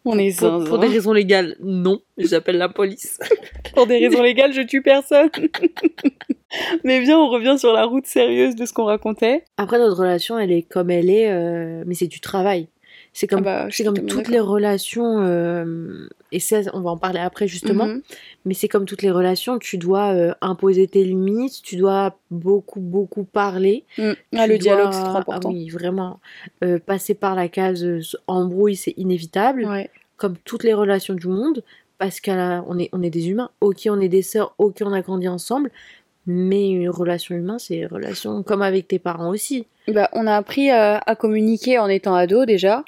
[0.05, 0.67] On est Pour, zinzin.
[0.69, 2.01] pour des raisons légales, non.
[2.19, 3.19] J'appelle la police.
[3.75, 5.31] Pour des raisons légales, je tue personne.
[6.85, 9.45] Mais viens, on revient sur la route sérieuse de ce qu'on racontait.
[9.57, 12.69] Après, notre relation, elle est comme elle est, euh, mais c'est du travail.
[13.15, 16.97] C'est comme, Ah bah, c'est comme toutes les relations, euh, et ça, on va en
[16.97, 18.01] parler après justement, Mhm.
[18.47, 22.81] mais c'est comme toutes les relations, tu dois euh, imposer tes limites, tu dois beaucoup,
[22.81, 23.85] beaucoup parler.
[23.99, 24.13] Mm.
[24.37, 25.51] Ah, le dialogue, c'est trop important.
[25.51, 26.21] Ah oui, vraiment.
[26.65, 27.87] Euh, passer par la case
[28.27, 29.91] embrouille, c'est inévitable, Ouais.
[30.17, 31.63] comme toutes les relations du monde,
[31.99, 33.51] parce qu'on est, on est des humains.
[33.61, 35.71] Ok, on est des sœurs, ok, on a grandi ensemble,
[36.27, 39.67] mais une relation humaine, c'est une relation comme avec tes parents aussi.
[39.89, 42.85] Bah, on a appris à, à communiquer en étant ado déjà,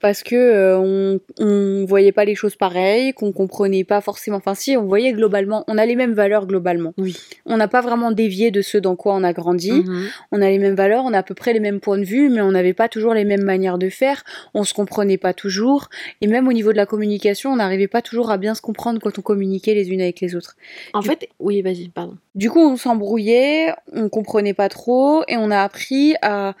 [0.00, 4.36] parce que euh, on, on voyait pas les choses pareilles, qu'on comprenait pas forcément.
[4.36, 6.92] Enfin, si, on voyait globalement, on a les mêmes valeurs globalement.
[6.98, 7.16] Oui.
[7.46, 9.72] On n'a pas vraiment dévié de ce dans quoi on a grandi.
[9.72, 10.08] Mhm.
[10.32, 12.28] On a les mêmes valeurs, on a à peu près les mêmes points de vue,
[12.28, 14.24] mais on n'avait pas toujours les mêmes manières de faire.
[14.52, 15.88] On se comprenait pas toujours,
[16.20, 19.00] et même au niveau de la communication, on n'arrivait pas toujours à bien se comprendre
[19.00, 20.56] quand on communiquait les unes avec les autres.
[20.92, 22.16] En Du- fait, oui, vas-y, pardon.
[22.34, 26.54] Du coup, on s'embrouillait, on comprenait pas trop, et on a appris à,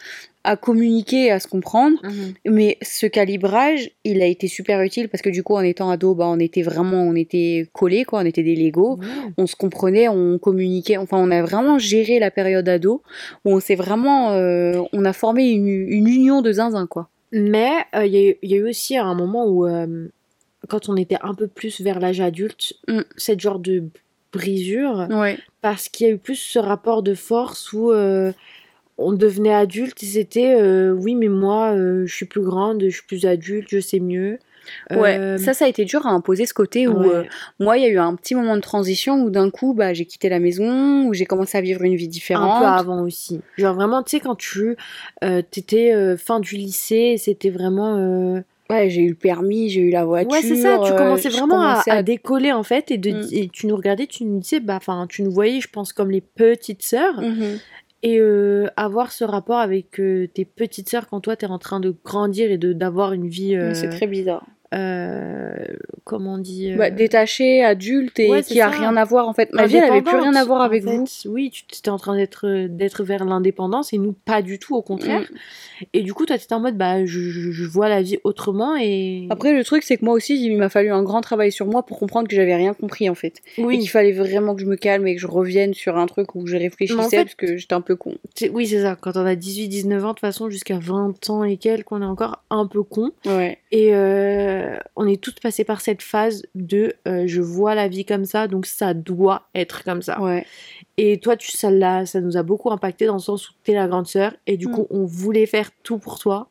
[0.44, 1.98] à communiquer à se comprendre.
[2.44, 6.14] Mais ce calibrage, il a été super utile parce que du coup, en étant ado,
[6.14, 8.98] bah, on était vraiment, on était collés, quoi, on était des Legos.
[9.38, 13.02] On se comprenait, on communiquait, enfin, on a vraiment géré la période ado
[13.44, 17.08] où on s'est vraiment, euh, on a formé une, une union de zinzin, quoi.
[17.32, 20.08] Mais euh, il y, a eu- il y a eu aussi un moment où, euh,
[20.68, 23.00] quand on était un peu plus vers l'âge adulte, Mm.
[23.16, 23.84] cette genre de
[24.32, 25.38] brisure, Ouais.
[25.62, 27.92] parce qu'il y a eu plus ce rapport de force où
[28.98, 32.90] on devenait adulte et c'était euh, oui, mais moi, euh, je suis plus grande, je
[32.94, 34.38] suis plus adulte, je sais mieux.
[34.90, 37.08] Ouais, Euh, ça, ça a été dur à imposer ce côté où, ouais.
[37.14, 37.22] euh,
[37.60, 40.06] moi, il y a eu un petit moment de transition où d'un coup, bah, j'ai
[40.06, 42.56] quitté la maison, où j'ai commencé à vivre une vie différente.
[42.56, 43.40] Un peu avant aussi.
[43.58, 44.76] Genre vraiment, tu sais, quand tu
[45.22, 48.42] euh, t'étais fin du lycée, c'était vraiment.
[48.70, 50.30] Ouais, j'ai eu le permis, j'ai eu la voiture.
[50.32, 53.28] Ouais, c'est ça, tu commençais vraiment à, décoller en fait, et, de, Mm.
[53.32, 56.10] et tu nous regardais, tu nous disais, bah, enfin, tu nous voyais, je pense, comme
[56.10, 57.58] les petites sœurs, Mhm.
[58.04, 61.80] Et euh, avoir ce rapport avec euh, tes petites sœurs quand toi t'es en train
[61.80, 63.56] de grandir et de d'avoir une vie.
[63.56, 64.46] euh, C'est très bizarre.
[64.74, 65.54] Euh,
[66.04, 68.78] comment on dit euh, Bah, détaché, adulte et ouais, qui a ça.
[68.78, 69.52] rien à voir en fait.
[69.52, 71.06] Ma vie, elle avait plus rien à voir avec vous.
[71.06, 71.28] fait.
[71.28, 74.82] Oui, tu étais en train d'être d'être vers l'indépendance et nous pas du tout, au
[74.82, 75.20] contraire.
[75.20, 75.84] Mm.
[75.92, 79.26] Et du coup, toi, t'étais en mode, bah, je, vois la vie autrement et.
[79.30, 81.84] Après, le truc, c'est que moi aussi, il m'a fallu un grand travail sur moi
[81.84, 83.40] pour comprendre que j'avais rien compris en fait.
[83.58, 86.06] Et oui, qu'il fallait vraiment que je me calme et que je revienne sur un
[86.06, 88.14] truc où je réfléchissais Mais en fait- parce que j'étais un peu con.
[88.52, 88.96] oui, c'est ça.
[89.00, 92.06] Quand on a 18-19 ans, de toute façon, jusqu'à 20 ans et quelques, on est
[92.06, 93.10] encore un peu con.
[93.26, 93.58] Ouais.
[93.70, 94.63] Et euh,
[94.96, 98.48] on est toutes passées par cette phase de euh, je vois la vie comme ça,
[98.48, 100.20] donc ça doit être comme ça.
[100.20, 100.44] Ouais.
[100.96, 103.74] Et toi, tu, ça, l'a- ça nous a beaucoup impacté dans le sens où t'es
[103.74, 104.72] la grande sœur et du Mm.
[104.72, 106.48] coup, on voulait faire tout pour toi.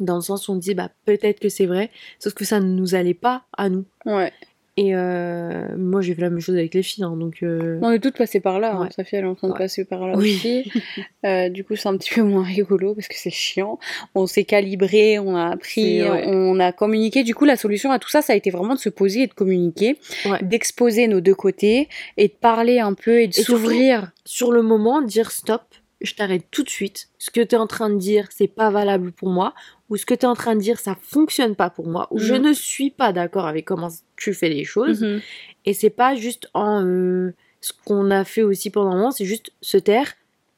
[0.00, 2.66] Dans le sens où on dit, bah, peut-être que c'est vrai, sauf que ça ne
[2.66, 3.84] nous allait pas à nous.
[4.06, 4.32] Ouais.
[4.80, 7.42] Et euh, moi, j'ai fait la même chose avec les filles, hein, donc.
[7.42, 8.76] euh, On est toutes passées par là.
[8.76, 8.88] hein.
[8.96, 9.04] Ouais.
[9.04, 10.34] Fille, elle est en train de passer par là Oui.
[10.36, 10.70] aussi.
[11.26, 13.80] Euh, du coup, c'est un petit peu moins rigolo parce que c'est chiant.
[14.14, 16.24] On s'est calibré, on a appris, ouais.
[16.28, 17.24] on a communiqué.
[17.24, 19.26] Du coup, la solution à tout ça, ça a été vraiment de se poser et
[19.26, 19.98] de communiquer,
[20.42, 24.12] d'exposer nos deux côtés et de parler un peu et de s'ouvrir.
[24.24, 25.62] sur le moment, dire stop,
[26.00, 27.08] je t'arrête tout de suite.
[27.18, 29.54] Ce que tu es en train de dire, c'est pas valable pour moi.
[29.90, 32.08] Ou ce que tu es en train de dire, ça fonctionne pas pour moi.
[32.10, 32.42] Ou je Mhm.
[32.48, 35.02] ne suis pas d'accord avec comment tu fais les choses.
[35.02, 35.20] Mhm.
[35.64, 36.84] Et c'est pas juste en.
[36.84, 40.14] euh, ce qu'on a fait aussi pendant un moment, c'est juste se taire,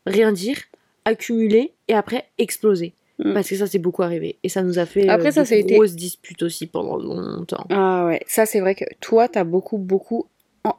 [0.07, 0.57] rien dire,
[1.07, 2.93] accumuler et après exploser.
[3.19, 3.33] Mm.
[3.35, 4.37] Parce que ça, c'est beaucoup arrivé.
[4.43, 6.67] Et ça nous a fait Après, euh, ça, de ça a été- grosses disputes aussi
[6.67, 7.67] pendant longtemps.
[7.71, 10.27] Ah ouais, ça c'est vrai que toi, t'as beaucoup, beaucoup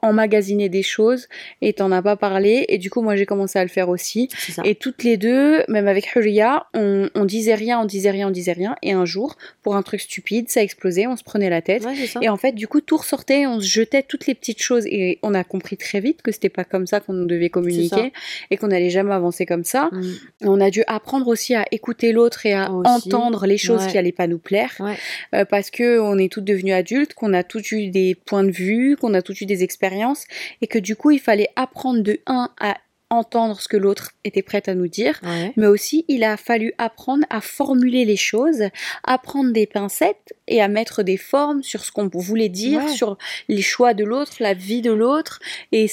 [0.02, 1.28] emmagasiné des choses
[1.62, 2.66] et t'en as pas parlé.
[2.70, 4.30] Et du coup, moi, j'ai commencé à le faire aussi.
[4.64, 8.32] Et toutes les deux, même avec Huria, on, on disait rien, on disait rien, on
[8.32, 8.76] disait rien.
[8.84, 11.84] Et un jour, pour un truc stupide, ça explosait, on se prenait la tête.
[11.86, 11.96] Ouais.
[12.22, 15.20] Et en fait, du coup, tout ressortait, on se jetait toutes les petites choses et
[15.24, 18.14] on a compris très vite que c'était pas comme ça qu'on devait communiquer
[18.52, 19.90] et qu'on allait jamais avancer comme ça.
[19.92, 20.02] Mm.
[20.42, 22.88] Et on a dû apprendre aussi à écouter l'autre et à Aussi.
[23.08, 23.92] entendre les choses Ouais.
[23.92, 24.96] qui allaient pas nous plaire Ouais.
[25.34, 28.52] euh, parce que on est toutes devenues adultes, qu'on a toutes eu des points de
[28.52, 30.26] vue, qu'on a toutes eu des expériences
[30.62, 32.76] et que du coup, il fallait apprendre de un à
[33.14, 35.52] entendre ce que l'autre était prête à nous dire Ouais.
[35.58, 38.64] mais aussi il a fallu apprendre à formuler les choses,
[39.04, 42.88] à prendre des pincettes et à mettre des formes sur ce qu'on voulait dire, Ouais.
[42.88, 43.18] sur
[43.50, 45.40] les choix de l'autre, la vie de l'autre
[45.74, 45.88] et,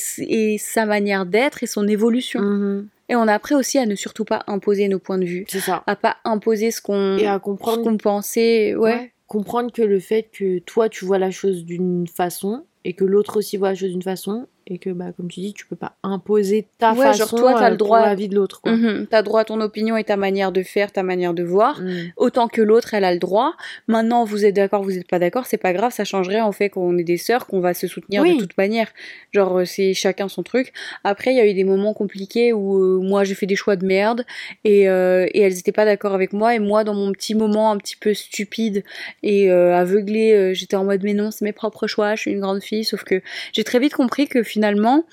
[0.59, 2.41] sa manière d'être et son évolution.
[2.41, 2.89] Mhm.
[3.09, 5.59] Et on a appris aussi à ne surtout pas imposer nos points de vue, C'est
[5.61, 5.83] ça.
[5.89, 8.77] à pas imposer ce qu'on comprendre qu'on pensait.
[8.77, 8.95] Ouais.
[8.95, 9.13] Ouais.
[9.27, 13.39] Comprendre que le fait que toi tu vois la chose d'une façon et que l'autre
[13.39, 15.97] aussi voit la chose d'une façon et que bah comme tu dis tu peux pas
[16.03, 18.73] imposer ta Ouais, genre, façon toi, t'as euh, le droit- la vie de l'autre quoi.
[18.73, 19.07] Mhm.
[19.11, 21.81] T'as droit à ton opinion et ta manière de faire, ta manière de voir.
[21.81, 22.13] Mm.
[22.17, 23.55] autant que l'autre elle a le droit.
[23.89, 26.69] Maintenant vous êtes d'accord, vous êtes pas d'accord, c'est pas grave, ça changerait en fait
[26.71, 28.37] qu'on est des sœurs, qu'on va se soutenir Oui.
[28.37, 28.89] de toute manière.
[29.33, 30.73] Genre euh, c'est chacun son truc.
[31.05, 33.77] Après il y a eu des moments compliqués où euh, moi j'ai fait des choix
[33.77, 34.25] de merde
[34.65, 37.71] et, euh, et elles étaient pas d'accord avec moi et moi dans mon petit moment
[37.71, 38.85] un petit peu stupide
[39.23, 42.41] et euh, aveuglé, j'étais en mode mais non c'est mes propres choix, je suis une
[42.41, 42.85] grande fille.
[42.85, 43.21] Sauf que
[43.53, 45.05] j'ai très vite compris que finalement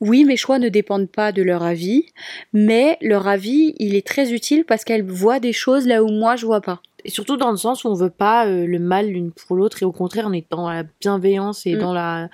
[0.00, 2.06] oui mes choix ne dépendent pas de leur avis,
[2.54, 6.36] mais leur avis il est très utile parce qu'elles voient des choses là où moi
[6.36, 6.80] je vois pas.
[7.06, 9.82] Et surtout dans le sens où on veut pas euh, le mal l'une pour l'autre
[9.82, 11.78] et au contraire on est dans la bienveillance et Mm.
[11.78, 12.28] dans la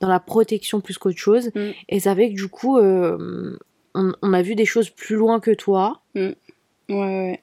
[0.00, 1.50] dans la protection plus qu'autre chose.
[1.56, 1.70] Mm.
[1.88, 3.58] Et ça fait que du coup euh,
[3.94, 6.34] on, on a vu des choses plus loin que toi Ouais,
[6.88, 7.40] ouais.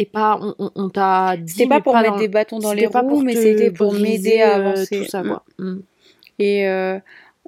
[0.00, 3.22] et pas on, t'a dit C'était pas pour mettre dans- des bâtons dans les roues,
[3.22, 4.98] mais c'était pour m'aider à euh, avancer.
[5.02, 5.28] tout ça Mm.
[5.28, 5.44] quoi.
[5.58, 5.76] Mm.
[6.38, 6.98] Et euh,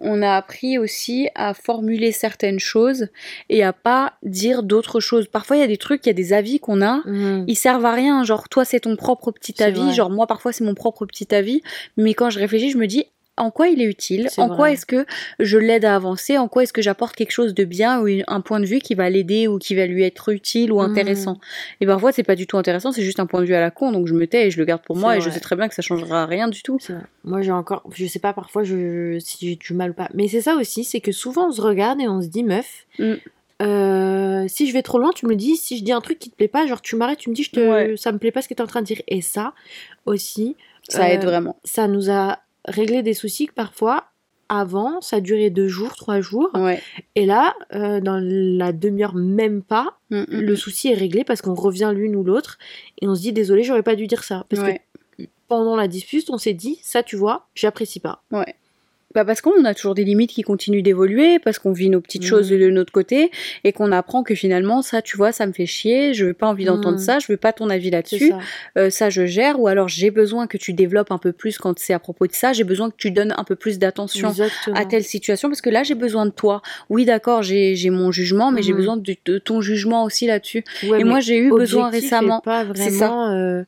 [0.00, 3.08] on a appris aussi à formuler certaines choses
[3.48, 5.26] et à pas dire d'autres choses.
[5.28, 6.98] Parfois, il y a des trucs, il y a des avis qu'on a.
[7.04, 7.44] Mm.
[7.46, 9.92] Ils servent à rien, genre toi c'est ton propre petit avis, vrai.
[9.94, 11.62] genre moi parfois c'est mon propre petit avis,
[11.96, 13.06] mais quand je réfléchis je me dis
[13.38, 15.06] en quoi il est utile, en quoi est-ce que
[15.38, 18.40] je l'aide à avancer, en quoi est-ce que j'apporte quelque chose de bien ou un
[18.40, 20.90] point de vue qui va l'aider ou qui va lui être utile ou Mhm.
[20.90, 21.38] intéressant.
[21.80, 23.70] Et parfois c'est pas du tout intéressant, c'est juste un point de vue à la
[23.70, 25.56] con, donc je me tais et je le garde pour moi et je sais très
[25.56, 26.78] bien que ça changera rien du tout.
[26.88, 26.98] Vrai.
[27.24, 30.08] Moi, j'ai encore, je sais pas parfois je, si j'ai du mal ou pas.
[30.14, 32.86] Mais c'est ça aussi, c'est que souvent on se regarde et on se dit, meuf,
[32.98, 33.14] Mm.
[33.62, 35.56] euh, si je vais trop loin, tu me le dis.
[35.56, 37.42] Si je dis un truc qui te plaît pas, genre tu m'arrêtes, tu me dis,
[37.42, 37.96] je te, Ouais.
[37.96, 39.02] ça me plaît pas ce que tu es en train de dire.
[39.08, 39.52] Et ça
[40.06, 40.56] aussi,
[40.88, 41.56] Ça euh, aide vraiment.
[41.64, 42.38] ça nous a
[42.70, 44.04] réglé des soucis que parfois,
[44.50, 46.50] avant, ça durait deux jours, trois jours.
[46.54, 46.80] Ouais.
[47.16, 51.42] Et là, euh, dans la demi-heure, même pas, Mm, mm, le souci est réglé parce
[51.42, 52.56] qu'on revient l'une ou l'autre
[53.02, 54.46] et on se dit, désolé, j'aurais pas dû dire ça.
[54.48, 54.80] Parce Ouais.
[55.18, 58.22] que pendant la dispute, on s'est dit, ça tu vois, j'apprécie pas.
[58.32, 58.54] Ouais.
[59.14, 62.22] Bah parce qu'on a toujours des limites qui continuent d'évoluer, parce qu'on vit nos petites
[62.24, 62.28] Mhm.
[62.28, 63.30] choses de notre côté,
[63.64, 66.46] et qu'on apprend que finalement, ça, tu vois, ça me fait chier, je veux pas
[66.46, 67.02] envie d'entendre Mhm.
[67.04, 68.38] ça, je veux pas ton avis là-dessus, ça.
[68.76, 71.78] euh, ça je gère, ou alors j'ai besoin que tu développes un peu plus quand
[71.78, 74.76] c'est à propos de ça, j'ai besoin que tu donnes un peu plus d'attention Exactement.
[74.76, 76.60] à telle situation, parce que là j'ai besoin de toi.
[76.90, 78.78] Oui d'accord, j'ai j'ai mon jugement, mais j'ai Mhm.
[78.78, 80.64] besoin de, de ton jugement aussi là-dessus.
[80.82, 82.40] Ouais, et moi j'ai eu besoin récemment.
[82.42, 83.06] pas c'est ça.
[83.06, 83.62] vraiment euh,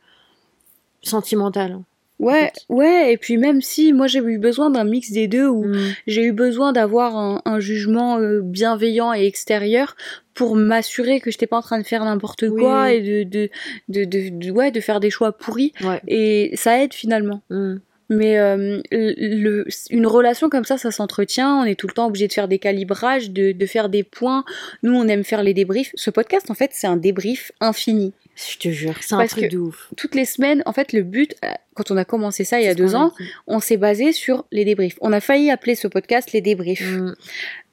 [1.03, 1.79] sentimental.
[2.21, 2.53] Ouais, fait.
[2.69, 5.79] ouais, et puis même si moi j'ai eu besoin d'un mix des deux où Mm.
[6.07, 9.97] j'ai eu besoin d'avoir un, un jugement euh, bienveillant et extérieur
[10.35, 13.49] pour m'assurer que j'étais pas en train de faire n'importe Oui, quoi et de de,
[13.89, 15.73] de, de, de- ouais, de faire des choix pourris.
[15.83, 16.01] Ouais.
[16.09, 17.43] Et ça aide finalement.
[17.51, 17.77] Mm.
[18.13, 21.61] Mais euh, le, une relation comme ça, ça s'entretient.
[21.61, 24.45] On est tout le temps obligé de faire des calibrages, de, de faire des points.
[24.83, 25.93] Nous, on aime faire les débriefs.
[25.95, 28.13] Ce podcast, en fait, c'est un débrief infini.
[28.49, 29.89] Je te jure, c'est un truc de ouf.
[29.97, 32.69] Toutes les semaines, en fait, le but, euh, quand on a commencé ça il y
[32.69, 33.13] a deux ans,
[33.47, 34.97] on s'est basé sur les débriefs.
[35.01, 36.91] On a failli appeler ce podcast les débriefs.
[36.91, 37.15] Mm.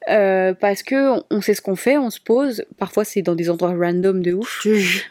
[0.08, 2.64] Euh, parce que on- sait ce qu'on fait, on se pose.
[2.78, 4.66] Parfois, c'est dans des endroits random de ouf.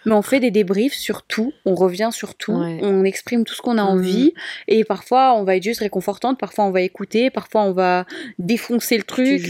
[0.05, 2.79] Mais on fait des débriefs sur tout, on revient sur tout, Ouais.
[2.81, 3.87] on exprime tout ce qu'on a Mhm.
[3.89, 4.33] envie.
[4.67, 8.05] Et parfois, on va être juste réconfortante, parfois, on va écouter, parfois, on va
[8.39, 9.41] défoncer le truc.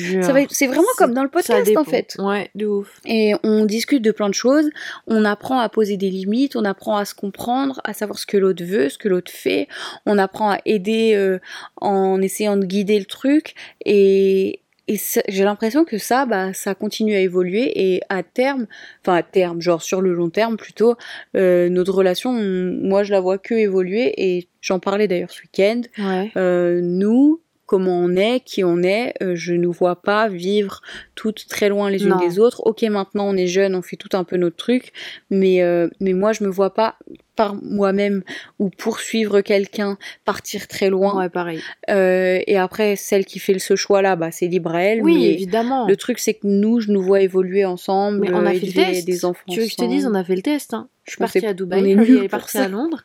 [0.51, 2.15] C'est vraiment comme dans le podcast, en fait.
[2.19, 2.99] Ouais, de ouf.
[3.05, 4.69] Et on discute de plein de choses,
[5.07, 8.37] on apprend à poser des limites, on apprend à se comprendre, à savoir ce que
[8.37, 9.67] l'autre veut, ce que l'autre fait,
[10.05, 11.39] on apprend à aider euh,
[11.77, 13.53] en essayant de guider le truc,
[13.85, 14.97] et, et
[15.27, 18.67] j'ai l'impression que ça, bah, ça continue à évoluer, et à terme,
[19.01, 20.95] enfin à terme, genre sur le long terme plutôt,
[21.35, 25.41] euh, notre relation, on- moi je la vois que évoluer, et j'en parlais d'ailleurs ce
[25.41, 26.31] week-end, Ouais.
[26.37, 29.13] euh, nous, comment on est, qui on est.
[29.21, 30.81] Euh, je ne vois pas vivre
[31.13, 32.17] toutes très loin les unes Non.
[32.17, 32.61] des autres.
[32.65, 34.91] Ok, maintenant on est jeune, on fait tout un peu notre truc,
[35.29, 36.95] mais euh, mais moi je me vois pas
[37.35, 38.23] par moi-même
[38.57, 41.15] ou poursuivre quelqu'un partir très loin.
[41.15, 41.61] Ouais, pareil.
[41.91, 45.03] Euh, et après, celle qui fait ce choix-là, bah c'est libre à elle.
[45.03, 45.85] Oui, mais évidemment.
[45.87, 48.73] le truc c'est que nous, je nous vois évoluer ensemble, Mais on a fait le
[48.73, 49.05] test.
[49.05, 49.43] des enfants.
[49.51, 50.73] Tu veux que je te dise, on a fait le test.
[50.73, 50.87] Hein.
[51.03, 53.03] Je suis On partie à on Dubaï, est Chloé nuls elle est partie à Londres.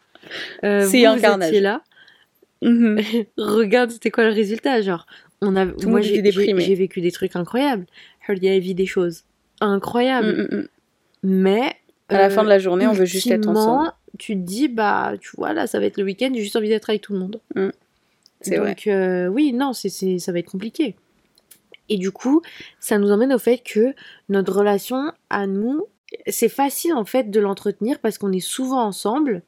[0.65, 1.49] Euh, C'est un carnage.
[1.49, 1.61] étiez
[2.63, 2.99] Mhm.
[3.37, 5.07] Regarde, c'était quoi le résultat Genre,
[5.41, 7.87] on a, moi j'ai vécu des trucs incroyables.
[8.27, 9.25] Julia a vu des choses
[9.61, 10.29] incroyables.
[10.51, 10.69] Mm, mm, mm.
[11.25, 11.75] Mais
[12.09, 13.93] À la euh, fin de la journée, on veut juste être ensemble.
[14.19, 16.69] Tu te dis, bah, tu vois, là, ça va être le week-end, j'ai juste envie
[16.69, 17.41] d'être avec tout le monde.
[17.55, 17.69] Mm.
[18.41, 18.71] C'est vrai.
[18.71, 20.97] Donc, euh, oui, non, c'est c'est- ça va être compliqué.
[21.89, 22.43] Et du coup,
[22.81, 23.95] ça nous emmène au fait que
[24.29, 25.87] notre relation à nous,
[26.27, 29.43] c'est facile en fait de l'entretenir parce qu'on est souvent ensemble.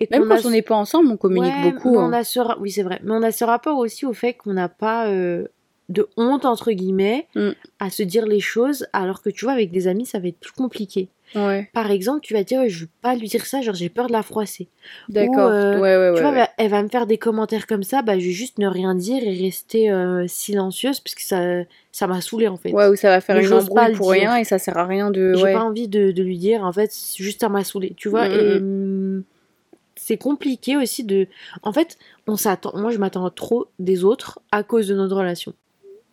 [0.00, 1.98] Et Même quand on ce- n'est pas ensemble, on communique Ouais, beaucoup.
[1.98, 2.08] hein.
[2.10, 3.00] on a ce Oui, c'est vrai.
[3.02, 5.46] Mais on a ce rapport aussi au fait qu'on n'a pas euh,
[5.88, 7.50] de honte, entre guillemets, Mm.
[7.80, 10.38] à se dire les choses, alors que tu vois, avec des amis, ça va être
[10.40, 11.08] plus compliqué.
[11.34, 14.06] Ouais, Par exemple, tu vas dire, je veux pas lui dire ça, genre j'ai peur
[14.06, 14.68] de la froisser.
[15.08, 15.50] d'accord.
[15.50, 18.16] euh, ouais, ouais, tu vois, bah, elle va me faire des commentaires comme ça, bah,
[18.16, 22.20] je vais juste ne rien dire et rester euh, silencieuse parce que ça ça m'a
[22.20, 22.72] saoulée en fait.
[22.72, 24.20] Ouais, ou ça va faire Mais une embrouille le pour dire.
[24.20, 25.34] rien et ça sert à rien de.
[25.34, 28.28] J'ai pas envie de, de lui dire, en fait, juste ça m'a saoulée, tu vois.
[28.28, 29.05] Mm, et hum,
[29.96, 31.26] c'est compliqué aussi de.
[31.62, 32.76] En fait, on s'attend.
[32.76, 35.54] Moi, je m'attends trop des autres à cause de notre relation.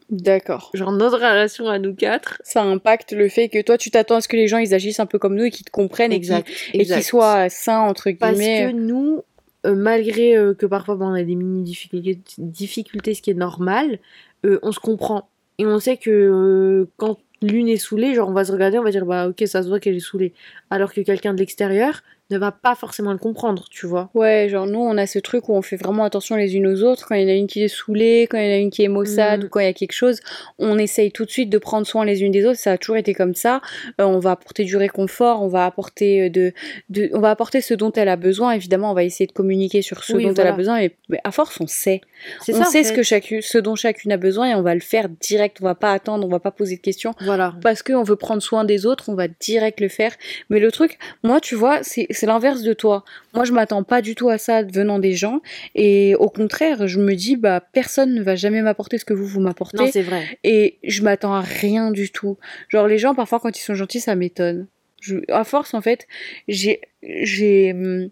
[0.09, 0.69] D'accord.
[0.73, 2.41] Genre, notre relation à nous quatre.
[2.43, 4.99] Ça impacte le fait que toi, tu t'attends à ce que les gens ils agissent
[4.99, 6.97] un peu comme nous et qu'ils te comprennent et qu'ils et exact.
[6.97, 8.71] qu'ils soient sains entre Parce guillemets.
[8.71, 9.23] que nous,
[9.65, 13.35] euh, malgré euh, que parfois bon, on a des mini difficultés, difficultés, ce qui est
[13.35, 13.99] normal,
[14.45, 15.29] euh, on se comprend.
[15.57, 18.91] Et on sait que quand l'une est saoulée, genre on va se regarder, on va
[18.91, 20.33] dire bah ok, ça se voit qu'elle est saoulée.
[20.69, 22.01] Alors que quelqu'un de l'extérieur
[22.33, 24.09] ne va pas forcément le comprendre, tu vois.
[24.13, 26.83] Ouais, genre nous, on a ce truc où on fait vraiment attention les unes aux
[26.83, 27.05] autres.
[27.07, 28.69] Quand il y en a une qui est saoulée, quand il y en a une
[28.71, 29.45] qui est maussade Mhm.
[29.45, 30.19] ou quand il y a quelque chose,
[30.59, 32.59] on essaye tout de suite de prendre soin les unes des autres.
[32.59, 33.61] Ça a toujours été comme ça.
[34.01, 36.53] Euh, on va apporter du réconfort, on va apporter euh, de,
[36.89, 38.51] de, on va apporter ce dont elle a besoin.
[38.53, 40.49] Évidemment, on va essayer de communiquer sur ce Oui, dont voilà.
[40.49, 40.77] elle a besoin.
[40.79, 42.01] Mais, mais à force, on sait.
[42.49, 42.59] On ça.
[42.61, 45.07] en sait ce que chacune, ce dont chacune a besoin et on va le faire
[45.09, 45.57] direct.
[45.61, 47.53] On va pas attendre, on va pas poser de questions Voilà.
[47.61, 50.13] parce qu'on veut prendre soin des autres, on va direct le faire.
[50.49, 53.03] Mais le truc, moi, tu vois, c'est c'est l'inverse de toi.
[53.33, 55.41] Moi, je m'attends pas du tout à ça venant des gens.
[55.75, 59.25] Et au contraire, je me dis, bah, personne ne va jamais m'apporter ce que vous,
[59.25, 59.91] vous Non, m'apportez.
[59.91, 60.25] c'est vrai.
[60.45, 62.37] Et je m'attends à rien du tout.
[62.69, 64.67] Genre, les gens, parfois, quand ils sont gentils, ça m'étonne.
[65.01, 66.07] Je- À force, en fait,
[66.47, 68.09] j'ai, j'ai, hum,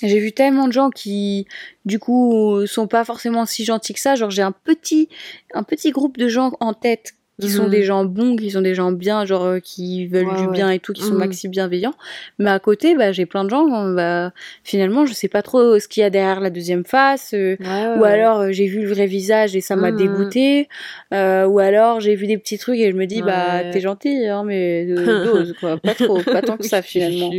[0.00, 1.46] j'ai vu tellement de gens qui,
[1.84, 4.14] du coup, sont pas forcément si gentils que ça.
[4.14, 5.08] Genre, j'ai un petit,
[5.54, 7.70] un petit groupe de gens en tête qui sont Mhm.
[7.70, 10.52] des gens bons, qui sont des gens bien, genre euh, qui veulent Ouais, du ouais.
[10.52, 11.18] bien et tout, qui sont Mhm.
[11.20, 11.94] maxi bienveillants.
[12.38, 14.32] Mais à côté, bah, j'ai plein de gens, euh, bah,
[14.64, 17.32] finalement, je sais pas trop ce qu'il y a derrière la deuxième face.
[17.34, 19.96] euh, Ouais, ou alors euh, j'ai vu le vrai visage et ça m'a Mhm.
[19.96, 20.68] dégoûté.
[21.12, 24.44] Ou alors j'ai vu des petits trucs et je me dis bah t'es gentil hein,
[24.44, 24.86] mais
[25.24, 27.30] dose quoi, pas trop, pas tant que ça finalement.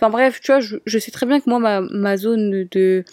[0.00, 3.04] Enfin bref, tu vois, je, je sais très bien que moi ma, ma zone de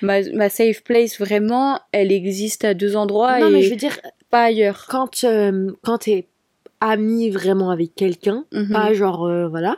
[0.00, 3.76] ma, ma safe place vraiment, elle existe à deux endroits Non, et mais je veux
[3.76, 3.98] dire,
[4.32, 4.86] pas ailleurs.
[4.88, 6.26] quand, euh, quand t'es
[6.80, 8.72] ami vraiment avec quelqu'un, Mhm.
[8.72, 9.76] pas genre, euh, voilà,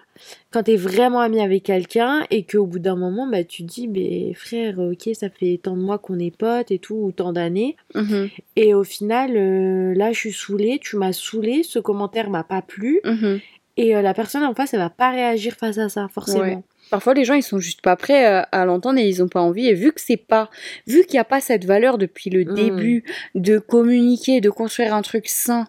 [0.51, 3.89] quand t'es vraiment ami avec quelqu'un et qu'au bout d'un moment, bah, tu te dis,
[3.89, 7.35] mais frère, ok, ça fait tant de mois qu'on est potes et tout, ou tant
[7.35, 12.31] d'années, Mhm, et au final, euh, là, je suis saoulée, tu m'as saoulée, ce commentaire
[12.31, 13.39] m'a pas plu, mhm.
[13.77, 16.41] et euh, la personne en face, elle va pas réagir face à ça, forcément.
[16.41, 16.59] Ouais.
[16.91, 19.41] Parfois, les gens, ils sont juste pas prêts à, à l'entendre et ils ont pas
[19.41, 19.67] envie.
[19.67, 20.49] Et vu que c'est pas,
[20.87, 22.55] vu qu'il n'y a pas cette valeur depuis le Mm.
[22.55, 25.67] début de communiquer, de construire un truc sain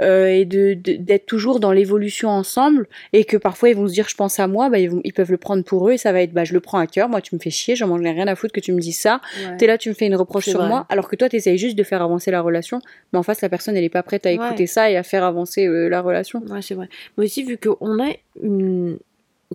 [0.00, 4.08] euh, et de d'être toujours dans l'évolution ensemble, et que parfois ils vont se dire,
[4.08, 6.10] je pense à moi, bah ils, vont, ils peuvent le prendre pour eux et ça
[6.12, 7.08] va être, bah je le prends à cœur.
[7.08, 9.20] Moi, tu me fais chier, j'en ai rien à foutre que tu me dises ça.
[9.46, 9.56] Ouais.
[9.58, 10.68] T'es là, tu me fais une reproche sur vrai.
[10.68, 12.80] moi, alors que toi, t'essayes juste de faire avancer la relation,
[13.12, 14.34] mais en face, la personne, elle est pas prête à Ouais.
[14.34, 16.42] écouter ça et à faire avancer euh, la relation.
[16.48, 16.88] Ouais, c'est vrai.
[17.16, 18.10] Mais aussi, vu qu'on a
[18.42, 18.98] une.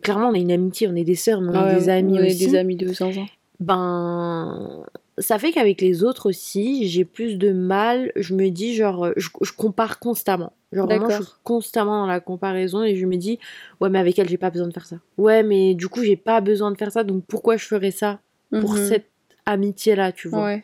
[0.01, 2.23] Clairement, on a une amitié, on est des sœurs, mais on est des amis on
[2.23, 2.47] est aussi.
[2.47, 3.25] des amis de zinzin.
[3.59, 4.85] Ben.
[5.17, 8.11] Ça fait qu'avec les autres aussi, j'ai plus de mal.
[8.15, 10.53] Je me dis, genre, euh, je, je compare constamment.
[10.71, 13.37] Genre, vraiment, je suis constamment dans la comparaison et je me dis,
[13.81, 14.95] ouais, mais avec elle, j'ai pas besoin de faire ça.
[15.17, 18.19] Ouais, mais du coup, j'ai pas besoin de faire ça, donc pourquoi je ferais ça
[18.61, 18.87] pour Mhm.
[18.87, 19.09] cette
[19.45, 20.45] amitié-là, tu vois?
[20.45, 20.63] Ouais.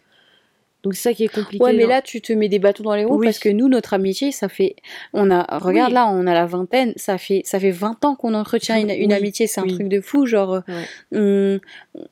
[0.85, 1.61] Donc, c'est ça qui est compliqué.
[1.61, 3.25] Ouais, mais là, tu te mets des bâtons dans les roues Oui.
[3.27, 4.75] parce que nous, notre amitié, ça fait.
[5.13, 5.43] On a.
[5.57, 5.95] Regarde Oui.
[5.95, 6.93] là, on a la vingtaine.
[6.95, 9.47] Ça fait, ça fait 20 ans qu'on entretient une, une Oui, amitié.
[9.47, 10.25] C'est un truc de fou.
[10.25, 10.85] Genre, Ouais.
[11.11, 11.59] on,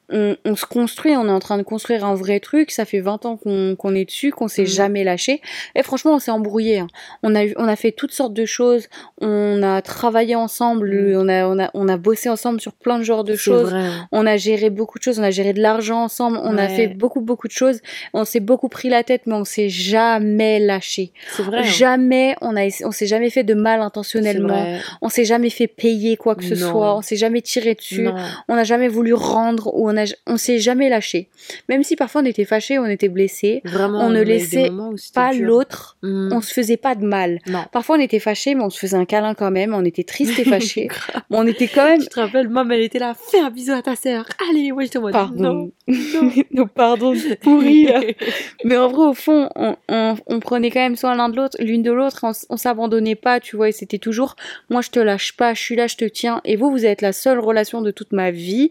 [0.10, 2.72] on, on se construit, on est en train de construire un vrai truc.
[2.72, 4.68] Ça fait 20 ans qu'on qu'on est dessus, qu'on s'est Mhm.
[4.68, 5.42] jamais lâché.
[5.76, 6.80] Et franchement, on s'est embrouillé.
[6.80, 6.88] hein.
[7.24, 8.88] On, a, eu- on a fait toutes sortes de choses.
[9.22, 10.90] On a travaillé ensemble.
[10.92, 11.18] Mhm.
[11.18, 13.70] On, a, on, a, on a bossé ensemble sur plein de genres de choses.
[13.70, 13.90] vrai.
[14.12, 16.88] On a géré beaucoup de choses, on a géré de l'argent ensemble, on a fait
[16.88, 17.82] beaucoup beaucoup de choses,
[18.14, 21.12] on s'est beaucoup beaucoup pris la tête, mais on s'est jamais lâché.
[21.36, 21.60] C'est vrai.
[21.60, 21.64] hein.
[21.64, 24.78] Jamais, on a, on s'est jamais fait de mal intentionnellement.
[25.02, 26.72] On s'est jamais fait payer quoi que ce Non.
[26.72, 26.96] soit.
[26.98, 28.04] On s'est jamais tiré dessus.
[28.04, 28.16] Non.
[28.48, 31.28] On n'a jamais voulu rendre ou on a, on s'est jamais lâché.
[31.68, 34.70] Même si parfois on était fâchés, on était blessés, Vraiment, On ne laissait
[35.14, 35.98] pas l'autre.
[36.04, 36.30] Mm.
[36.32, 37.40] On se faisait pas de mal.
[37.48, 37.66] Non.
[37.74, 39.74] Parfois on était fâchés, mais on se faisait un câlin quand même.
[39.74, 40.88] On était triste et fâchés.
[41.30, 42.02] mais on était quand même.
[42.02, 44.26] Tu te rappelles, maman, elle était là, fais un bisou à ta sœur.
[44.50, 45.72] Allez, moi, j'étais en mode, Pardon.
[45.88, 45.94] non.
[46.52, 48.02] Nos pardons pourris là.
[48.64, 51.58] Mais en vrai, au fond, on, on, on prenait quand même soin l'un de l'autre,
[51.60, 54.36] l'une de l'autre, on, on s'abandonnait pas, tu vois, et c'était toujours,
[54.70, 57.02] moi je te lâche pas, je suis là, je te tiens, et vous, vous êtes
[57.02, 58.70] la seule relation de toute ma vie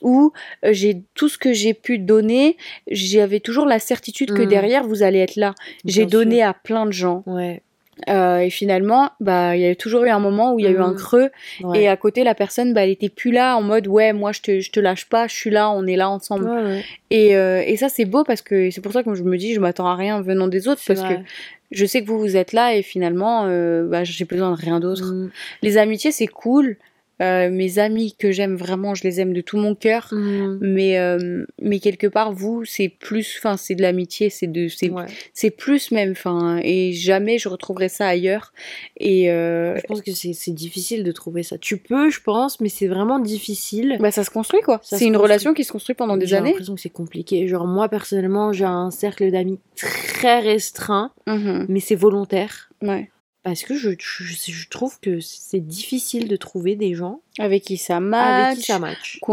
[0.00, 0.32] où
[0.64, 2.56] euh, j'ai tout ce que j'ai pu donner,
[2.90, 4.46] j'avais toujours la certitude que Mm.
[4.48, 5.54] derrière vous allez être là.
[5.84, 6.46] J'ai donné sûr.
[6.48, 7.62] à plein de gens, Ouais.
[8.08, 10.70] Euh, et finalement, bah, il y a toujours eu un moment où il y a
[10.70, 10.96] eu un Mm.
[10.96, 11.30] creux,
[11.62, 11.82] ouais.
[11.82, 14.40] et à côté, la personne, bah, elle était plus là en mode, ouais, moi je
[14.40, 16.48] te, je te lâche pas, je suis là, on est là ensemble.
[16.48, 16.84] Ouais, ouais.
[17.10, 19.52] Et, euh, et ça, c'est beau parce que c'est pour ça que je me dis,
[19.54, 21.14] je m'attends à rien venant des autres parce que
[21.70, 24.80] je sais que vous, vous êtes là et finalement, euh, bah, j'ai besoin de rien
[24.80, 25.12] d'autre.
[25.12, 25.30] Mm.
[25.62, 26.76] Les amitiés, c'est cool.
[27.20, 30.08] Euh, mes amis que j'aime vraiment, je les aime de tout mon cœur.
[30.12, 30.58] Mm.
[30.60, 34.90] Mais, euh, mais quelque part, vous, c'est plus, enfin, c'est de l'amitié, c'est de, c'est,
[34.90, 35.50] Ouais.
[35.50, 38.52] plus même, enfin, et jamais je retrouverai ça ailleurs.
[38.98, 41.58] Et euh, Je pense que c'est c'est difficile de trouver ça.
[41.58, 43.98] Tu peux, je pense, mais c'est vraiment difficile.
[44.00, 44.80] bah, ça se construit quoi.
[44.82, 45.22] C'est une construit.
[45.22, 46.50] relation qui se construit pendant des J'ai années.
[46.50, 47.46] l'impression que c'est compliqué.
[47.46, 51.66] Genre, moi, personnellement, j'ai un cercle d'amis très restreint, Mhm.
[51.68, 52.70] mais c'est volontaire.
[52.82, 53.10] Ouais.
[53.44, 54.22] Parce que je, je,
[54.52, 58.44] je trouve que c'est difficile de trouver des gens Avec qui ça match.
[58.46, 59.18] avec qui ça match.
[59.26, 59.32] où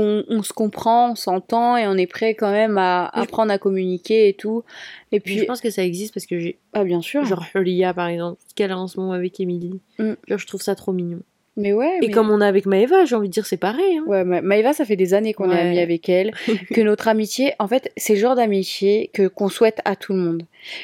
[0.00, 3.58] on, on se comprend, on s'entend et on est prêt quand même à apprendre à
[3.58, 4.64] communiquer et tout.
[5.12, 6.58] Et Puis, je pense que ça existe parce que j'ai.
[6.72, 7.24] ah bien sûr.
[7.24, 9.80] Genre, Hulia, par exemple, qu'elle a en ce moment avec Emily.
[10.00, 10.14] Mm.
[10.26, 11.20] Genre, je trouve ça trop mignon.
[11.58, 11.98] Mais ouais.
[12.02, 13.98] Et mais- comme on a avec Maëva, j'ai envie de dire, c'est pareil.
[13.98, 14.04] Hein.
[14.06, 15.60] Ouais, Ma- Maëva, ça fait des années qu'on est Ouais.
[15.60, 16.32] amis avec elle,
[16.74, 20.18] que notre amitié, en fait, c'est le genre d'amitié que qu'on souhaite à tout le
[20.18, 20.42] monde.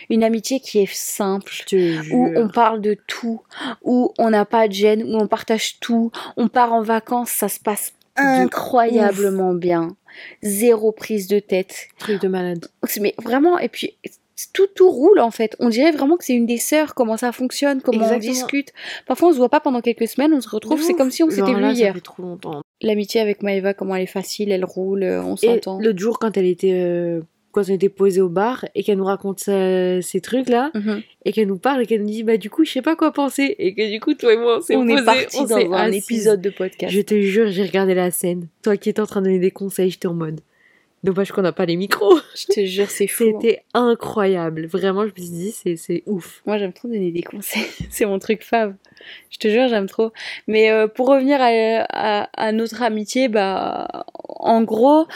[0.08, 2.14] Une amitié qui est simple, Je te jure.
[2.14, 3.42] où on parle de tout,
[3.82, 7.48] où on n'a pas de gêne, où on partage tout, on part en vacances, ça
[7.48, 9.96] se passe incroyablement bien.
[10.42, 11.88] Zéro prise de tête.
[11.98, 12.66] Truc de malade.
[13.00, 13.94] Mais vraiment, et puis
[14.52, 15.56] tout, tout roule en fait.
[15.60, 18.72] On dirait vraiment que c'est une des sœurs, comment ça fonctionne, comment on discute.
[19.06, 21.30] Parfois on se voit pas pendant quelques semaines, on se retrouve, c'est comme si on
[21.30, 21.94] s'était vu hier.
[22.80, 25.78] L'amitié avec Maëva, comment elle est facile, elle roule, euh, on s'entend.
[25.78, 26.72] l'autre jour, quand elle était.
[26.72, 27.20] euh,
[27.52, 31.02] quand on était posé au bar et qu'elle nous raconte sa- ces trucs là Mhm.
[31.26, 33.12] et qu'elle nous parle et qu'elle nous dit bah du coup je sais pas quoi
[33.12, 35.44] penser et que du coup toi et moi on s'est On posé, est parti on
[35.44, 36.90] dans un épisode de podcast.
[36.94, 39.50] je te jure j'ai regardé la scène toi qui étais en train de donner des
[39.50, 40.40] conseils j'étais en mode
[41.04, 43.24] dommage qu'on n'a pas les micros Je te jure, c'est fou.
[43.24, 43.38] hein.
[43.40, 47.22] c'était incroyable vraiment je me suis dit c'est c'est ouf Moi, j'aime trop donner des
[47.22, 47.66] conseils.
[47.90, 48.74] c'est mon truc fave.
[49.30, 50.12] Je te jure, j'aime trop.
[50.46, 51.48] Mais euh, pour revenir à,
[51.88, 53.88] à, à notre amitié, bah,
[54.28, 55.06] en gros,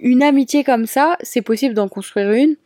[0.00, 2.56] une amitié comme ça, c'est possible d'en construire une.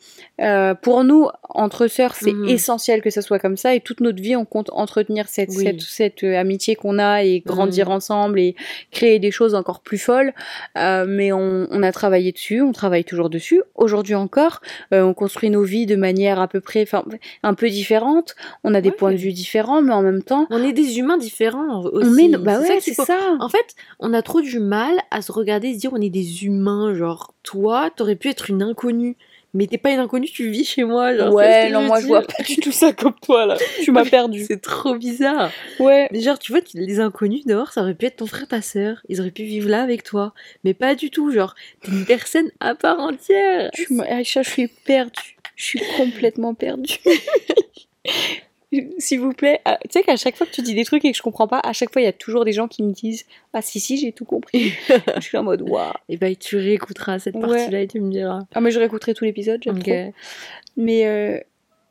[0.40, 2.48] Euh, pour nous, entre sœurs, c'est Mhm.
[2.48, 3.74] essentiel que ça soit comme ça.
[3.74, 5.64] Et toute notre vie, on compte entretenir cette, Oui.
[5.64, 7.92] cette, cette euh, amitié qu'on a et grandir Mhm.
[7.96, 8.54] ensemble et
[8.90, 10.32] créer des choses encore plus folles.
[10.78, 13.62] Euh, mais on, on a travaillé dessus, on travaille toujours dessus.
[13.74, 14.60] Aujourd'hui encore,
[14.92, 17.04] on construit nos vies de manière à peu près, enfin,
[17.42, 18.34] un peu différente.
[18.64, 18.94] On a des Ouais.
[18.96, 22.60] points de vue différents, mais en même temps, on est des humains différents aussi bah
[22.60, 23.18] ouais, c'est ça.
[23.40, 26.10] En fait, on a trop du mal à se regarder et se dire on est
[26.10, 26.94] des humains.
[26.94, 29.16] Genre, toi, t'aurais pu être une inconnue.
[29.52, 31.16] Mais t'es pas une inconnue, tu vis chez moi.
[31.16, 33.56] Genre, Ouais, non, moi je vois pas du tout ça comme toi là.
[33.82, 34.44] Tu m'as perdu.
[34.46, 35.50] C'est trop bizarre.
[35.78, 36.08] Ouais.
[36.12, 39.02] Mais genre, tu vois, les inconnus dehors, ça aurait pu être ton frère, ta sœur.
[39.08, 40.34] Ils auraient pu vivre là avec toi.
[40.64, 41.32] Mais pas du tout.
[41.32, 43.70] Genre, t'es une personne à part entière.
[43.72, 45.36] Tu Aïcha, je suis perdue.
[45.56, 46.98] Je suis complètement perdue.
[48.98, 51.10] S'il vous plaît, ah, tu sais qu'à chaque fois que tu dis des trucs et
[51.10, 52.92] que je comprends pas, à chaque fois il y a toujours des gens qui me
[52.92, 54.72] disent Ah si, si, j'ai tout compris.
[55.16, 55.92] je suis en mode Waouh.
[56.08, 57.48] Et bah, tu réécouteras cette Ouais.
[57.48, 58.40] partie-là et tu me diras.
[58.54, 59.84] Ah, mais je réécouterai tout l'épisode, j'aime Ok.
[59.84, 60.12] trop.
[60.76, 61.40] Mais euh,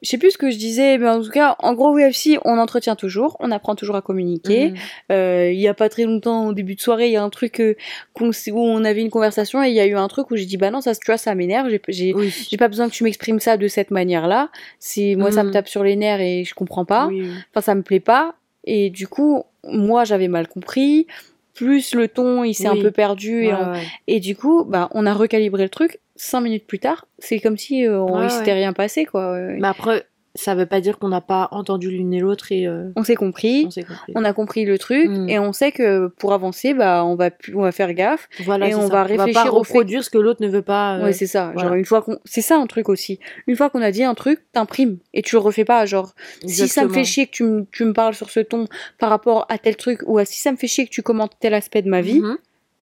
[0.01, 2.57] je sais plus ce que je disais, mais en tout cas, en gros, UFC, on
[2.57, 4.69] entretient toujours, on apprend toujours à communiquer.
[4.69, 4.75] Mhm.
[5.11, 7.29] Euh, il y a pas très longtemps, au début de soirée, il y a un
[7.29, 7.75] truc euh,
[8.19, 10.57] où on avait une conversation et il y a eu un truc où j'ai dit
[10.57, 11.69] bah non, ça, tu vois, ça m'énerve.
[11.89, 12.31] J'ai, Oui.
[12.57, 14.49] pas besoin que tu m'exprimes ça de cette manière-là.
[14.79, 15.53] C'est moi, ça me Mhm.
[15.53, 17.07] tape sur les nerfs et je comprends pas.
[17.07, 17.29] Oui, oui.
[17.51, 18.35] Enfin, ça me plaît pas.
[18.65, 21.07] Et du coup, moi, j'avais mal compris.
[21.55, 23.83] Plus le ton, il s'est un peu perdu et, Ouais, on- ouais.
[24.07, 25.99] et du coup, bah, on a recalibré le truc.
[26.21, 28.57] Cinq minutes plus tard, c'est comme si euh, on- il s'était ouais.
[28.57, 29.37] rien passé, quoi.
[29.39, 30.05] Mais après,
[30.35, 33.15] ça veut pas dire qu'on n'a pas entendu l'une et l'autre et euh, On s'est
[33.15, 33.65] compris.
[33.65, 34.13] on compris.
[34.15, 35.29] On a compris le truc Mm.
[35.29, 38.27] et on sait que pour avancer, bah, on va, on va faire gaffe.
[38.43, 38.87] Voilà, et on ça.
[38.87, 40.97] va pas réfléchir au fait- reproduire ce que l'autre ne veut pas.
[40.97, 41.51] euh, Ouais, c'est ça.
[41.53, 41.69] voilà.
[41.69, 42.19] Genre, une fois qu'on.
[42.25, 43.19] C'est ça un truc aussi.
[43.47, 45.85] Une fois qu'on a dit un truc, t'imprimes et tu le refais pas.
[45.85, 46.13] Genre,
[46.45, 48.65] si ça me fait chier que tu, me- tu me parles sur ce ton
[48.99, 51.33] par rapport à tel truc ou à si ça me fait chier que tu commentes
[51.39, 52.37] tel aspect de ma vie, Mhm.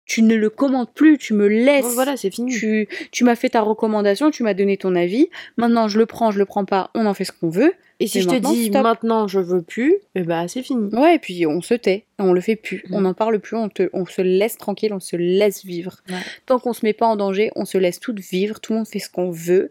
[0.07, 1.95] Tu ne le commandes plus, tu me laisses.
[1.95, 2.53] Voilà, c'est fini.
[2.53, 5.29] Tu, tu m'as fait ta recommandation, tu m'as donné ton avis.
[5.57, 7.75] Maintenant, je le prends, je le prends pas, on en fait ce qu'on veut.
[7.99, 8.83] Et si je te dis stop.
[8.83, 10.95] maintenant je veux plus, eh bah c'est fini.
[10.95, 12.95] Ouais, et puis on se tait, on le fait plus, Mm.
[12.95, 15.97] on n'en parle plus, on, te, on se laisse tranquille, on se laisse vivre.
[16.11, 16.17] Ouais.
[16.45, 18.87] Tant qu'on se met pas en danger, on se laisse toutes vivre, tout le monde
[18.87, 19.71] fait ce qu'on veut,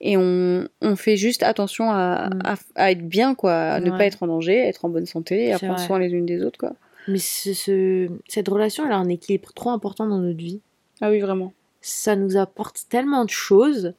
[0.00, 2.38] et on, on fait juste attention à, Mm.
[2.46, 5.04] à, à être bien, quoi, à ne pas être en danger, à être en bonne
[5.04, 5.86] santé, et à prendre vrai.
[5.86, 6.72] soin les unes des autres, quoi.
[7.08, 10.60] Mais ce, ce- cette relation, elle a un équilibre trop important dans notre vie.
[11.00, 11.52] Ah oui, vraiment.
[11.80, 13.94] Ça nous apporte tellement de choses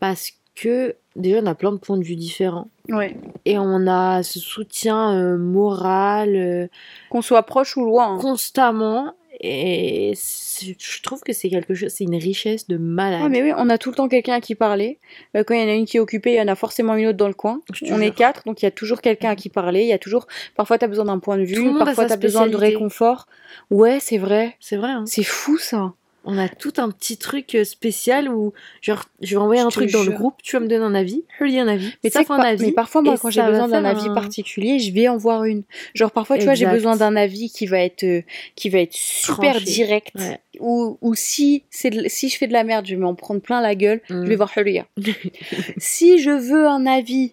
[0.00, 2.68] parce que déjà on a plein de points de vue différents.
[2.88, 3.16] Ouais.
[3.44, 6.68] Et on a ce soutien euh, moral euh,
[7.10, 8.14] Qu'on soit proche ou loin.
[8.14, 8.18] hein.
[8.18, 9.14] constamment.
[9.40, 10.14] Et
[10.60, 13.20] je trouve que c'est quelque chose, c'est une richesse de malade.
[13.24, 14.98] Ah mais oui, on a tout le temps quelqu'un à qui parler.
[15.36, 16.94] Euh, quand il y en a une qui est occupée, il y en a forcément
[16.96, 17.60] une autre dans le coin.
[17.90, 19.82] On est quatre, donc il y a toujours quelqu'un à qui parler.
[19.82, 20.26] Il y a toujours.
[20.56, 21.54] Parfois, t'as besoin d'un point de vue.
[21.78, 23.26] Parfois, t'as besoin de réconfort.
[23.70, 24.56] Ouais, c'est vrai.
[24.58, 24.90] C'est vrai.
[24.90, 25.04] hein.
[25.06, 25.92] C'est fou ça.
[26.24, 28.52] On a tout un petit truc euh, spécial où,
[28.82, 31.24] genre, je vais envoyer un truc dans le groupe, tu vas me donner un avis,
[31.38, 32.66] je lis un avis, Mais, ça fait un avis.
[32.66, 35.62] mais parfois, moi, quand j'ai besoin d'un avis particulier, je vais en voir une.
[35.94, 38.22] Genre, parfois, tu vois, j'ai besoin d'un avis qui va être, euh,
[38.56, 39.64] qui va être super Tranché.
[39.64, 40.14] direct.
[40.16, 40.40] Ouais.
[40.60, 43.60] Ou, ou si, c'est si je fais de la merde, je vais m'en prendre plein
[43.60, 44.00] la gueule.
[44.10, 44.24] Mm.
[44.24, 44.86] Je vais voir Huria.
[45.78, 47.32] si je veux un avis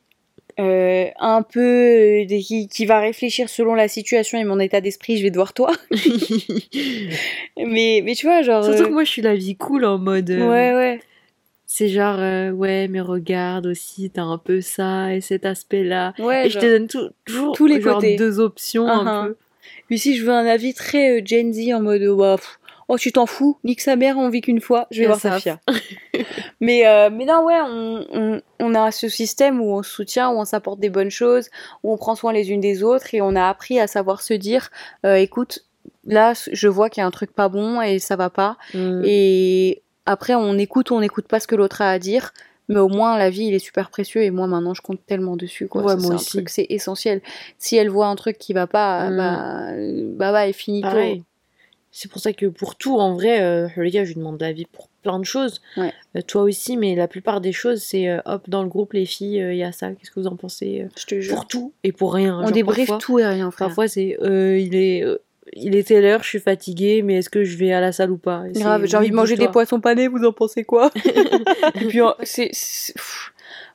[0.60, 5.18] euh, un peu euh, qui, qui va réfléchir selon la situation et mon état d'esprit,
[5.18, 5.72] je vais devoir toi.
[7.58, 8.64] mais, mais tu vois, genre.
[8.64, 10.30] Surtout euh, que moi, je suis la vie cool en mode.
[10.30, 11.00] Ouais, ouais.
[11.68, 12.20] C'est genre,
[12.56, 16.14] ouais, mais regarde aussi, t'as un peu ça et cet aspect-là.
[16.20, 18.16] Ouais, et je te donne tout- toujours Tous les genre, côtés.
[18.16, 19.28] deux options un Uh-huh.
[19.28, 19.36] peu.
[19.88, 23.12] Puis si je veux un avis très Gen Z en mode bah, pff, oh tu
[23.12, 25.32] t'en fous, nique sa mère, on vit qu'une fois, je vais voir ça.
[25.32, 25.60] Safia.
[26.60, 30.30] mais euh, mais non ouais, on, on, on a ce système où on se soutient,
[30.30, 31.50] où on s'apporte des bonnes choses,
[31.84, 34.34] où on prend soin les unes des autres et on a appris à savoir se
[34.34, 34.70] dire
[35.06, 35.60] euh, écoute
[36.06, 39.02] là je vois qu'il y a un truc pas bon et ça va pas Mm.
[39.06, 42.32] et après on écoute ou on n'écoute pas ce que l'autre a à dire.
[42.68, 45.36] Mais au moins, la vie, il est super précieux et moi, maintenant, je compte tellement
[45.36, 45.84] dessus, quoi.
[45.84, 46.44] Ouais, moi aussi.
[46.48, 47.22] c'est essentiel.
[47.60, 49.18] Si elle voit un truc qui va pas, Mm.
[49.18, 49.72] bah,
[50.18, 50.88] bah, bah, et finito.
[50.88, 51.24] Pareil.
[51.98, 54.66] C'est pour ça que pour tout, en vrai, euh, les gars, je lui demande l'avis
[54.66, 55.62] pour plein de choses.
[55.78, 55.94] Ouais.
[56.18, 59.06] Euh, toi aussi, mais la plupart des choses, c'est euh, hop, dans le groupe, les
[59.06, 61.36] filles, euh, il y a ça, qu'est-ce que vous en pensez Je te jure.
[61.36, 62.42] Pour tout et pour rien.
[62.44, 63.68] On débriefe tout et rien, frère.
[63.68, 65.06] Parfois, c'est il est.
[65.54, 68.12] il est telle heure, je suis fatiguée, mais est-ce que je vais à la salle
[68.12, 68.44] ou pas?
[68.50, 70.92] Grave, j'ai envie de manger des poissons panés, vous en pensez quoi?
[71.76, 72.52] Et puis, c'est,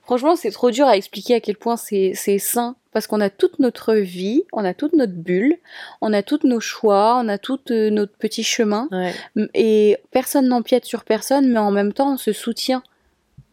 [0.02, 2.76] franchement, c'est trop dur à expliquer à quel point c'est, c'est sain.
[2.92, 5.56] Parce qu'on a toute notre vie, on a toute notre bulle,
[6.00, 8.88] on a tous nos choix, on a tout euh, notre petit chemin.
[8.90, 9.14] Ouais.
[9.54, 12.82] Et personne n'empiète sur personne, mais en même temps, on se soutient.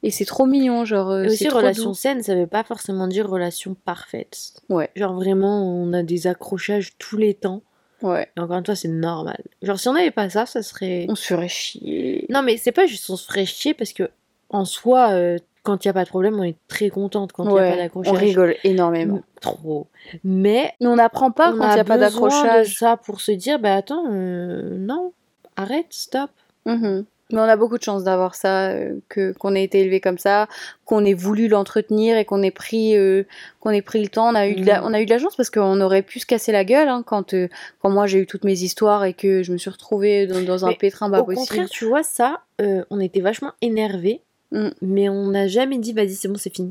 [0.04, 1.10] Et c'est trop mignon, genre.
[1.12, 1.94] euh, Et aussi, trop relation doux.
[1.94, 4.54] saine, ça veut pas forcément dire relation parfaite.
[4.70, 4.90] Ouais.
[4.96, 7.62] Genre vraiment, on a des accrochages tous les temps.
[8.02, 8.28] Ouais.
[8.38, 9.42] Et encore une fois, c'est normal.
[9.64, 11.06] Genre, si on n'avait pas ça, ça serait.
[11.10, 12.26] On se ferait chier.
[12.30, 14.10] Non, mais c'est pas juste on se ferait chier parce que,
[14.50, 15.38] en soi, euh,
[15.68, 17.62] quand il n'y a pas de problème, on est très contente quand il n'y a
[17.62, 18.14] pas Ouais, d'accrochage.
[18.14, 19.22] on rigole énormément.
[19.42, 19.88] Trop.
[20.24, 22.78] Mais Mais on n'apprend pas on quand a il n'y a pas besoin de d'accrochage.
[22.80, 25.14] ça pour se dire, bah attends, euh, non,
[25.56, 26.32] arrête, stop.
[26.66, 27.06] Mhm.
[27.34, 30.18] Mais on a beaucoup de chance d'avoir ça, euh, que qu'on ait été élevé comme
[30.18, 30.48] ça,
[30.86, 33.24] qu'on ait voulu l'entretenir et qu'on ait pris euh,
[33.60, 34.30] qu'on ait pris le temps.
[34.32, 34.88] On a eu de la, Mhm.
[34.88, 37.04] on a eu de la chance parce qu'on aurait pu se casser la gueule hein,
[37.06, 37.50] quand euh,
[37.82, 40.64] quand moi j'ai eu toutes mes histoires et que je me suis retrouvée dans, dans
[40.66, 41.40] un Mais pétrin pas Au possible.
[41.48, 44.22] contraire, tu vois, ça, euh, on était vachement énervés,
[44.52, 44.70] Mm.
[44.82, 46.70] mais on n'a jamais dit, vas-y, c'est bon, c'est fini.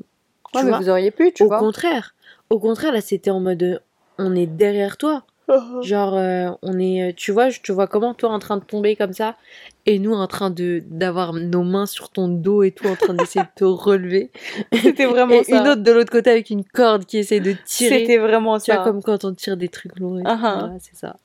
[0.55, 1.59] Ouais, tu mais vois vous auriez pu, tu Au vois.
[1.59, 2.15] contraire.
[2.51, 3.79] Au contraire, là, c'était en mode, euh,
[4.19, 5.25] on est derrière toi.
[5.83, 8.65] Genre, euh, on est, euh, tu vois, je te vois comment toi en train de
[8.65, 9.37] tomber comme ça,
[9.85, 13.15] et nous en train de d'avoir nos mains sur ton dos et tout en train
[13.15, 14.33] d'essayer de te relever.
[14.73, 15.61] C'était vraiment et ça.
[15.61, 18.01] une autre de l'autre côté avec une corde qui essaie de tirer.
[18.01, 18.91] C'était vraiment Tu vois, ça.
[18.91, 20.19] comme quand on tire des trucs lourds.
[20.25, 21.17] Voilà, c'est ça.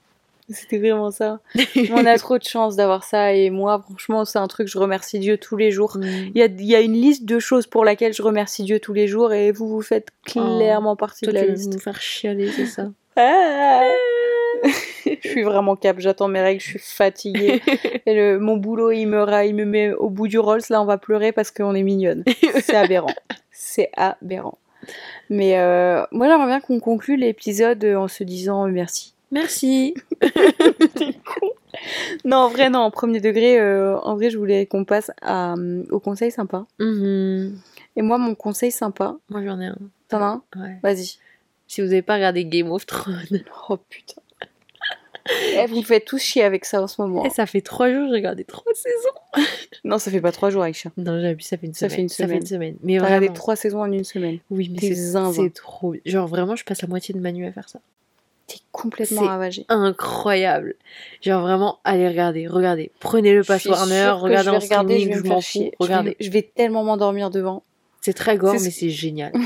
[0.51, 1.39] C'était vraiment ça.
[1.91, 5.19] on a trop de chance d'avoir ça et moi, franchement, c'est un truc je remercie
[5.19, 5.97] Dieu tous les jours.
[5.97, 6.03] Mm.
[6.35, 8.79] Il y a, il y a une liste de choses pour laquelle je remercie Dieu
[8.79, 11.73] tous les jours et vous vous faites clairement partie Toi, de la tu liste.
[11.73, 12.87] nous faire chialer, c'est ça.
[13.15, 13.83] Ah
[15.05, 17.61] je suis vraiment cap, j'attends mes règles, je suis fatiguée.
[18.05, 20.81] Et le, mon boulot, il me, ra- il me met au bout du Rolls, là
[20.81, 22.23] on va pleurer parce qu'on est mignonne.
[22.61, 23.13] C'est aberrant.
[23.51, 24.57] C'est aberrant.
[25.29, 28.71] Mais euh, moi j'aimerais bien qu'on conclue l'épisode en se disant euh,
[29.31, 29.93] merci.
[32.25, 35.53] Non, en vrai, non, en premier degré, euh, en vrai, je voulais qu'on passe à,
[35.53, 36.65] euh, au conseil sympa.
[36.79, 37.57] Mhm.
[37.95, 39.77] Et moi, mon conseil sympa, Moi j'en ai un.
[40.09, 40.43] t'en as un?
[40.61, 40.79] Ouais.
[40.83, 41.17] Vas-y.
[41.67, 43.15] Si vous n'avez pas regardé Game of Thrones,
[43.69, 44.21] Oh putain.
[45.53, 47.23] Eh, vous me faites tous chier avec ça en ce moment.
[47.25, 49.45] Eh, ça fait trois jours j'ai regardé trois saisons.
[49.83, 50.89] Non, ça fait pas trois jours, Aïcha.
[50.97, 51.95] Non, j'ai vu, ça fait une Ça semaine.
[51.95, 52.75] fait une Ça fait une semaine.
[52.75, 52.75] semaine.
[52.83, 53.33] Mais T'as regardé vraiment.
[53.35, 54.39] trois saisons en une semaine.
[54.49, 55.43] Oui, mais T'es c'est zinzin.
[55.43, 55.95] c'est trop.
[56.05, 57.79] Genre vraiment, je passe la moitié de ma nuit à faire ça.
[58.51, 59.65] T'es complètement ravagé.
[59.69, 60.75] incroyable.
[61.21, 62.91] Genre vraiment, allez regarder, regardez.
[62.99, 65.41] Prenez le pass Warner, regardez en regarder, streaming, je je, m'en fous.
[65.41, 65.63] chier.
[65.79, 66.17] Je vais- Regardez.
[66.19, 67.63] Je vais tellement m'endormir devant.
[68.01, 69.31] C'est très gore, mais c'est génial.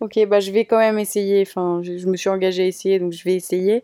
[0.00, 1.40] Ok, bah je vais quand même essayer.
[1.40, 3.82] Enfin, je, je me suis engagée à essayer, donc je vais essayer.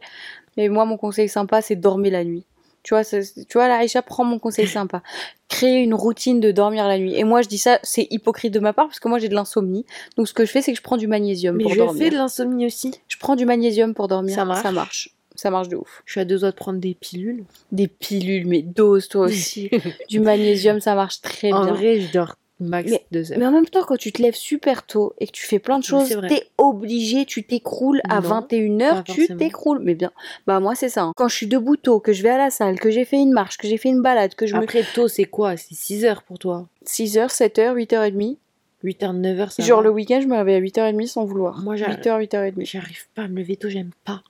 [0.59, 2.45] Mais moi, mon conseil sympa, c'est dormir la nuit.
[2.83, 3.21] Tu vois, tu
[3.55, 5.03] vois, là, Aïcha prend mon conseil sympa.
[5.49, 7.15] Créer une routine de dormir la nuit.
[7.15, 9.35] Et moi, je dis ça, c'est hypocrite de ma part parce que moi, j'ai de
[9.35, 9.85] l'insomnie.
[10.17, 12.03] Donc, ce que je fais, c'est que je prends du magnésium Mais pour je dormir.
[12.03, 12.93] fais de l'insomnie aussi.
[13.09, 14.35] Je prends du magnésium pour dormir.
[14.35, 14.63] Ça marche.
[14.63, 15.11] Ça marche.
[15.35, 16.03] Ça marche de ouf.
[16.05, 17.45] Je suis à deux doigts de prendre des pilules.
[17.71, 19.71] Des pilules, mais dose toi aussi.
[20.09, 21.73] du magnésium, ça marche très en bien.
[21.75, 22.35] vrai, je dors
[22.69, 23.39] max Mais- deux heures.
[23.39, 25.79] Mais en même temps, quand tu te lèves super tôt et que tu fais plein
[25.79, 29.81] de choses, t'es obligé, tu t'écroules à Non, 21h, pas tu t'écroules.
[29.81, 30.11] Mais bien,
[30.47, 31.03] bah moi c'est ça.
[31.03, 31.13] hein.
[31.17, 33.33] Quand je suis debout tôt, que je vais à la salle, que j'ai fait une
[33.33, 34.63] marche, que j'ai fait une balade, que je me...
[34.63, 35.57] Après, tôt, c'est quoi?
[35.57, 36.67] C'est 6 heures pour toi?
[36.87, 38.37] 6h, 7h, 8h30.
[38.85, 39.85] 8h, 9h, ça Genre va.
[39.85, 41.59] le week-end, je me réveille à 8h30 sans vouloir.
[41.63, 42.65] Moi, j'ai- 8h, 8h30.
[42.65, 44.23] J'arrive pas à me lever tôt, j'aime pas.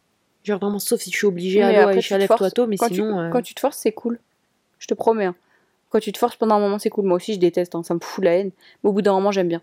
[0.44, 2.76] Genre vraiment, sauf si je suis obligée Mais à l'eau, tu te lève-toi tôt, mais
[2.76, 3.18] quand, tu, sinon...
[3.18, 4.18] euh, quand tu te forces, c'est cool.
[4.78, 5.26] Je te promets.
[5.26, 5.34] hein.
[5.92, 7.04] Quand tu te forces pendant un moment, c'est cool.
[7.04, 8.50] Moi aussi, je déteste, hein, ça me fout la haine.
[8.82, 9.62] Mais au bout d'un moment, j'aime bien.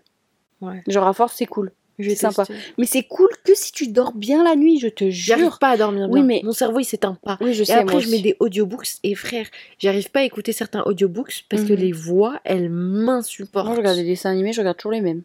[0.60, 0.82] Ouais.
[0.86, 1.72] Genre à force, c'est cool.
[1.98, 2.44] c'est sympa.
[2.78, 5.58] Mais c'est cool que si tu dors bien la nuit, je te J'arrive jure.
[5.58, 6.24] pas à dormir Oui, bien.
[6.24, 7.36] mais- Mon cerveau, il s'éteint pas.
[7.42, 7.72] Oui, je Et sais.
[7.74, 8.88] après, moi je mets des audiobooks.
[9.02, 9.46] Et frère,
[9.78, 11.78] j'arrive pas à écouter certains audiobooks parce que Mhm.
[11.78, 13.66] les voix, elles m'insupportent.
[13.66, 15.22] Moi, je regarde des dessins animés, je regarde toujours les mêmes.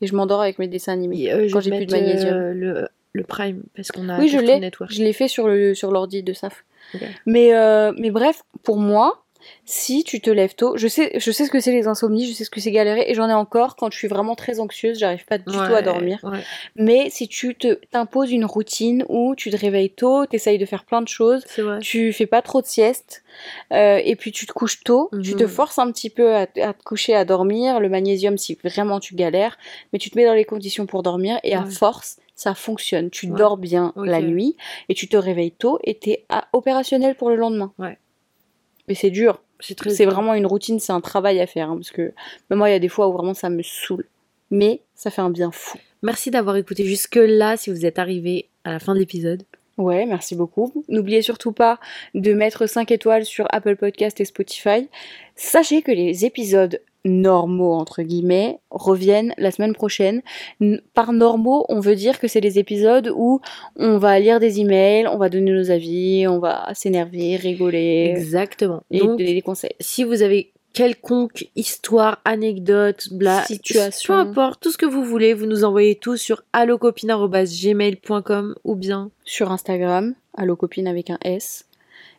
[0.00, 1.30] Et je m'endors avec mes dessins animés.
[1.32, 2.34] Euh, quand j'ai plus de magnésium.
[2.34, 4.70] euh, le, le Prime parce qu'on a Oui, je l'ai.
[4.90, 6.64] Je l'ai fait sur le sur l'ordi de Saf.
[7.26, 9.23] Mais euh, mais bref, pour moi,
[9.64, 12.32] si tu te lèves tôt, je sais je sais ce que c'est les insomnies, je
[12.34, 14.98] sais ce que c'est galérer et j'en ai encore quand je suis vraiment très anxieuse,
[14.98, 16.18] j'arrive pas du tout à dormir.
[16.22, 16.40] ouais.
[16.76, 20.84] Mais si tu te t'imposes une routine où tu te réveilles tôt, t'essayes de faire
[20.84, 21.44] plein de choses,
[21.80, 23.22] tu fais pas trop de sieste
[23.72, 25.38] euh, et puis tu te couches tôt, tu Mhm.
[25.38, 29.00] te forces un petit peu à, à te coucher, à dormir, le magnésium si vraiment
[29.00, 29.56] tu galères,
[29.92, 33.10] mais tu te mets dans les conditions pour dormir et à force ça fonctionne.
[33.10, 33.38] Tu Ouais.
[33.38, 34.56] dors bien la nuit
[34.88, 37.72] et tu te réveilles tôt et t'es à- opérationnel pour le lendemain.
[37.78, 37.96] Ouais.
[38.88, 39.40] Mais c'est dur.
[39.60, 40.12] C'est très C'est dur.
[40.12, 42.12] vraiment une routine, c'est un travail à faire hein, parce que
[42.50, 44.06] même moi il y a des fois où vraiment ça me saoule.
[44.50, 45.78] Mais ça fait un bien fou.
[46.02, 49.42] Merci d'avoir écouté jusque-là si vous êtes arrivé à la fin de l'épisode.
[49.78, 50.72] Ouais, merci beaucoup.
[50.88, 51.80] N'oubliez surtout pas
[52.14, 54.88] de mettre 5 étoiles sur Apple Podcast et Spotify.
[55.34, 60.22] Sachez que les épisodes normaux, entre guillemets, reviennent la semaine prochaine.
[60.94, 63.40] Par normaux, on veut dire que c'est les épisodes où
[63.76, 68.82] on va lire des emails, on va donner nos avis, on va s'énerver, rigoler Exactement.
[68.90, 69.74] et Donc, donner des conseils.
[69.80, 74.12] si vous avez quelconque histoire, anecdote, bla, Situation.
[74.12, 79.10] peu importe, tout ce que vous voulez, vous nous envoyez tout sur allocopine.gmail.com ou bien
[79.24, 81.66] Sur Instagram, allocopine avec un S.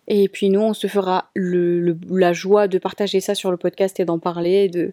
[0.08, 3.58] Et puis nous, on se fera le, le- la joie de partager ça sur le
[3.58, 4.91] podcast et d'en parler, de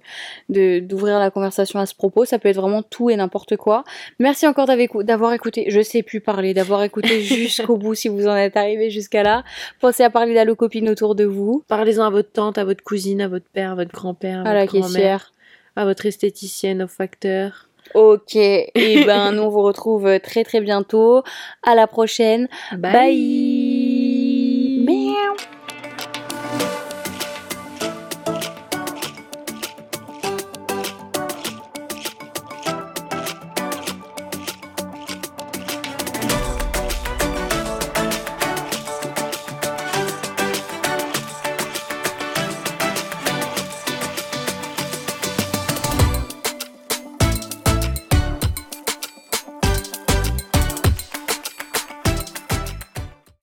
[0.49, 2.25] de- d'ouvrir la conversation à ce propos.
[2.25, 3.85] Ça peut être vraiment tout et n'importe quoi.
[4.19, 5.67] Merci encore d'avoir écou- d'avoir écouté.
[5.69, 9.45] Je sais plus parler, d'avoir écouté jusqu'au bout si vous en êtes arrivé jusqu'à là.
[9.81, 13.29] Pensez à parler d'allocopine autour de vous, parlez-en à votre tante, à votre cousine, à
[13.29, 15.33] votre père, à votre grand-père, à la votre grand-mère, caissière.
[15.77, 17.69] à votre esthéticienne, au facteur.
[17.95, 21.23] Ok, et ben nous on vous retrouve très très bientôt.
[21.63, 22.49] À la prochaine.
[22.79, 23.82] Bye.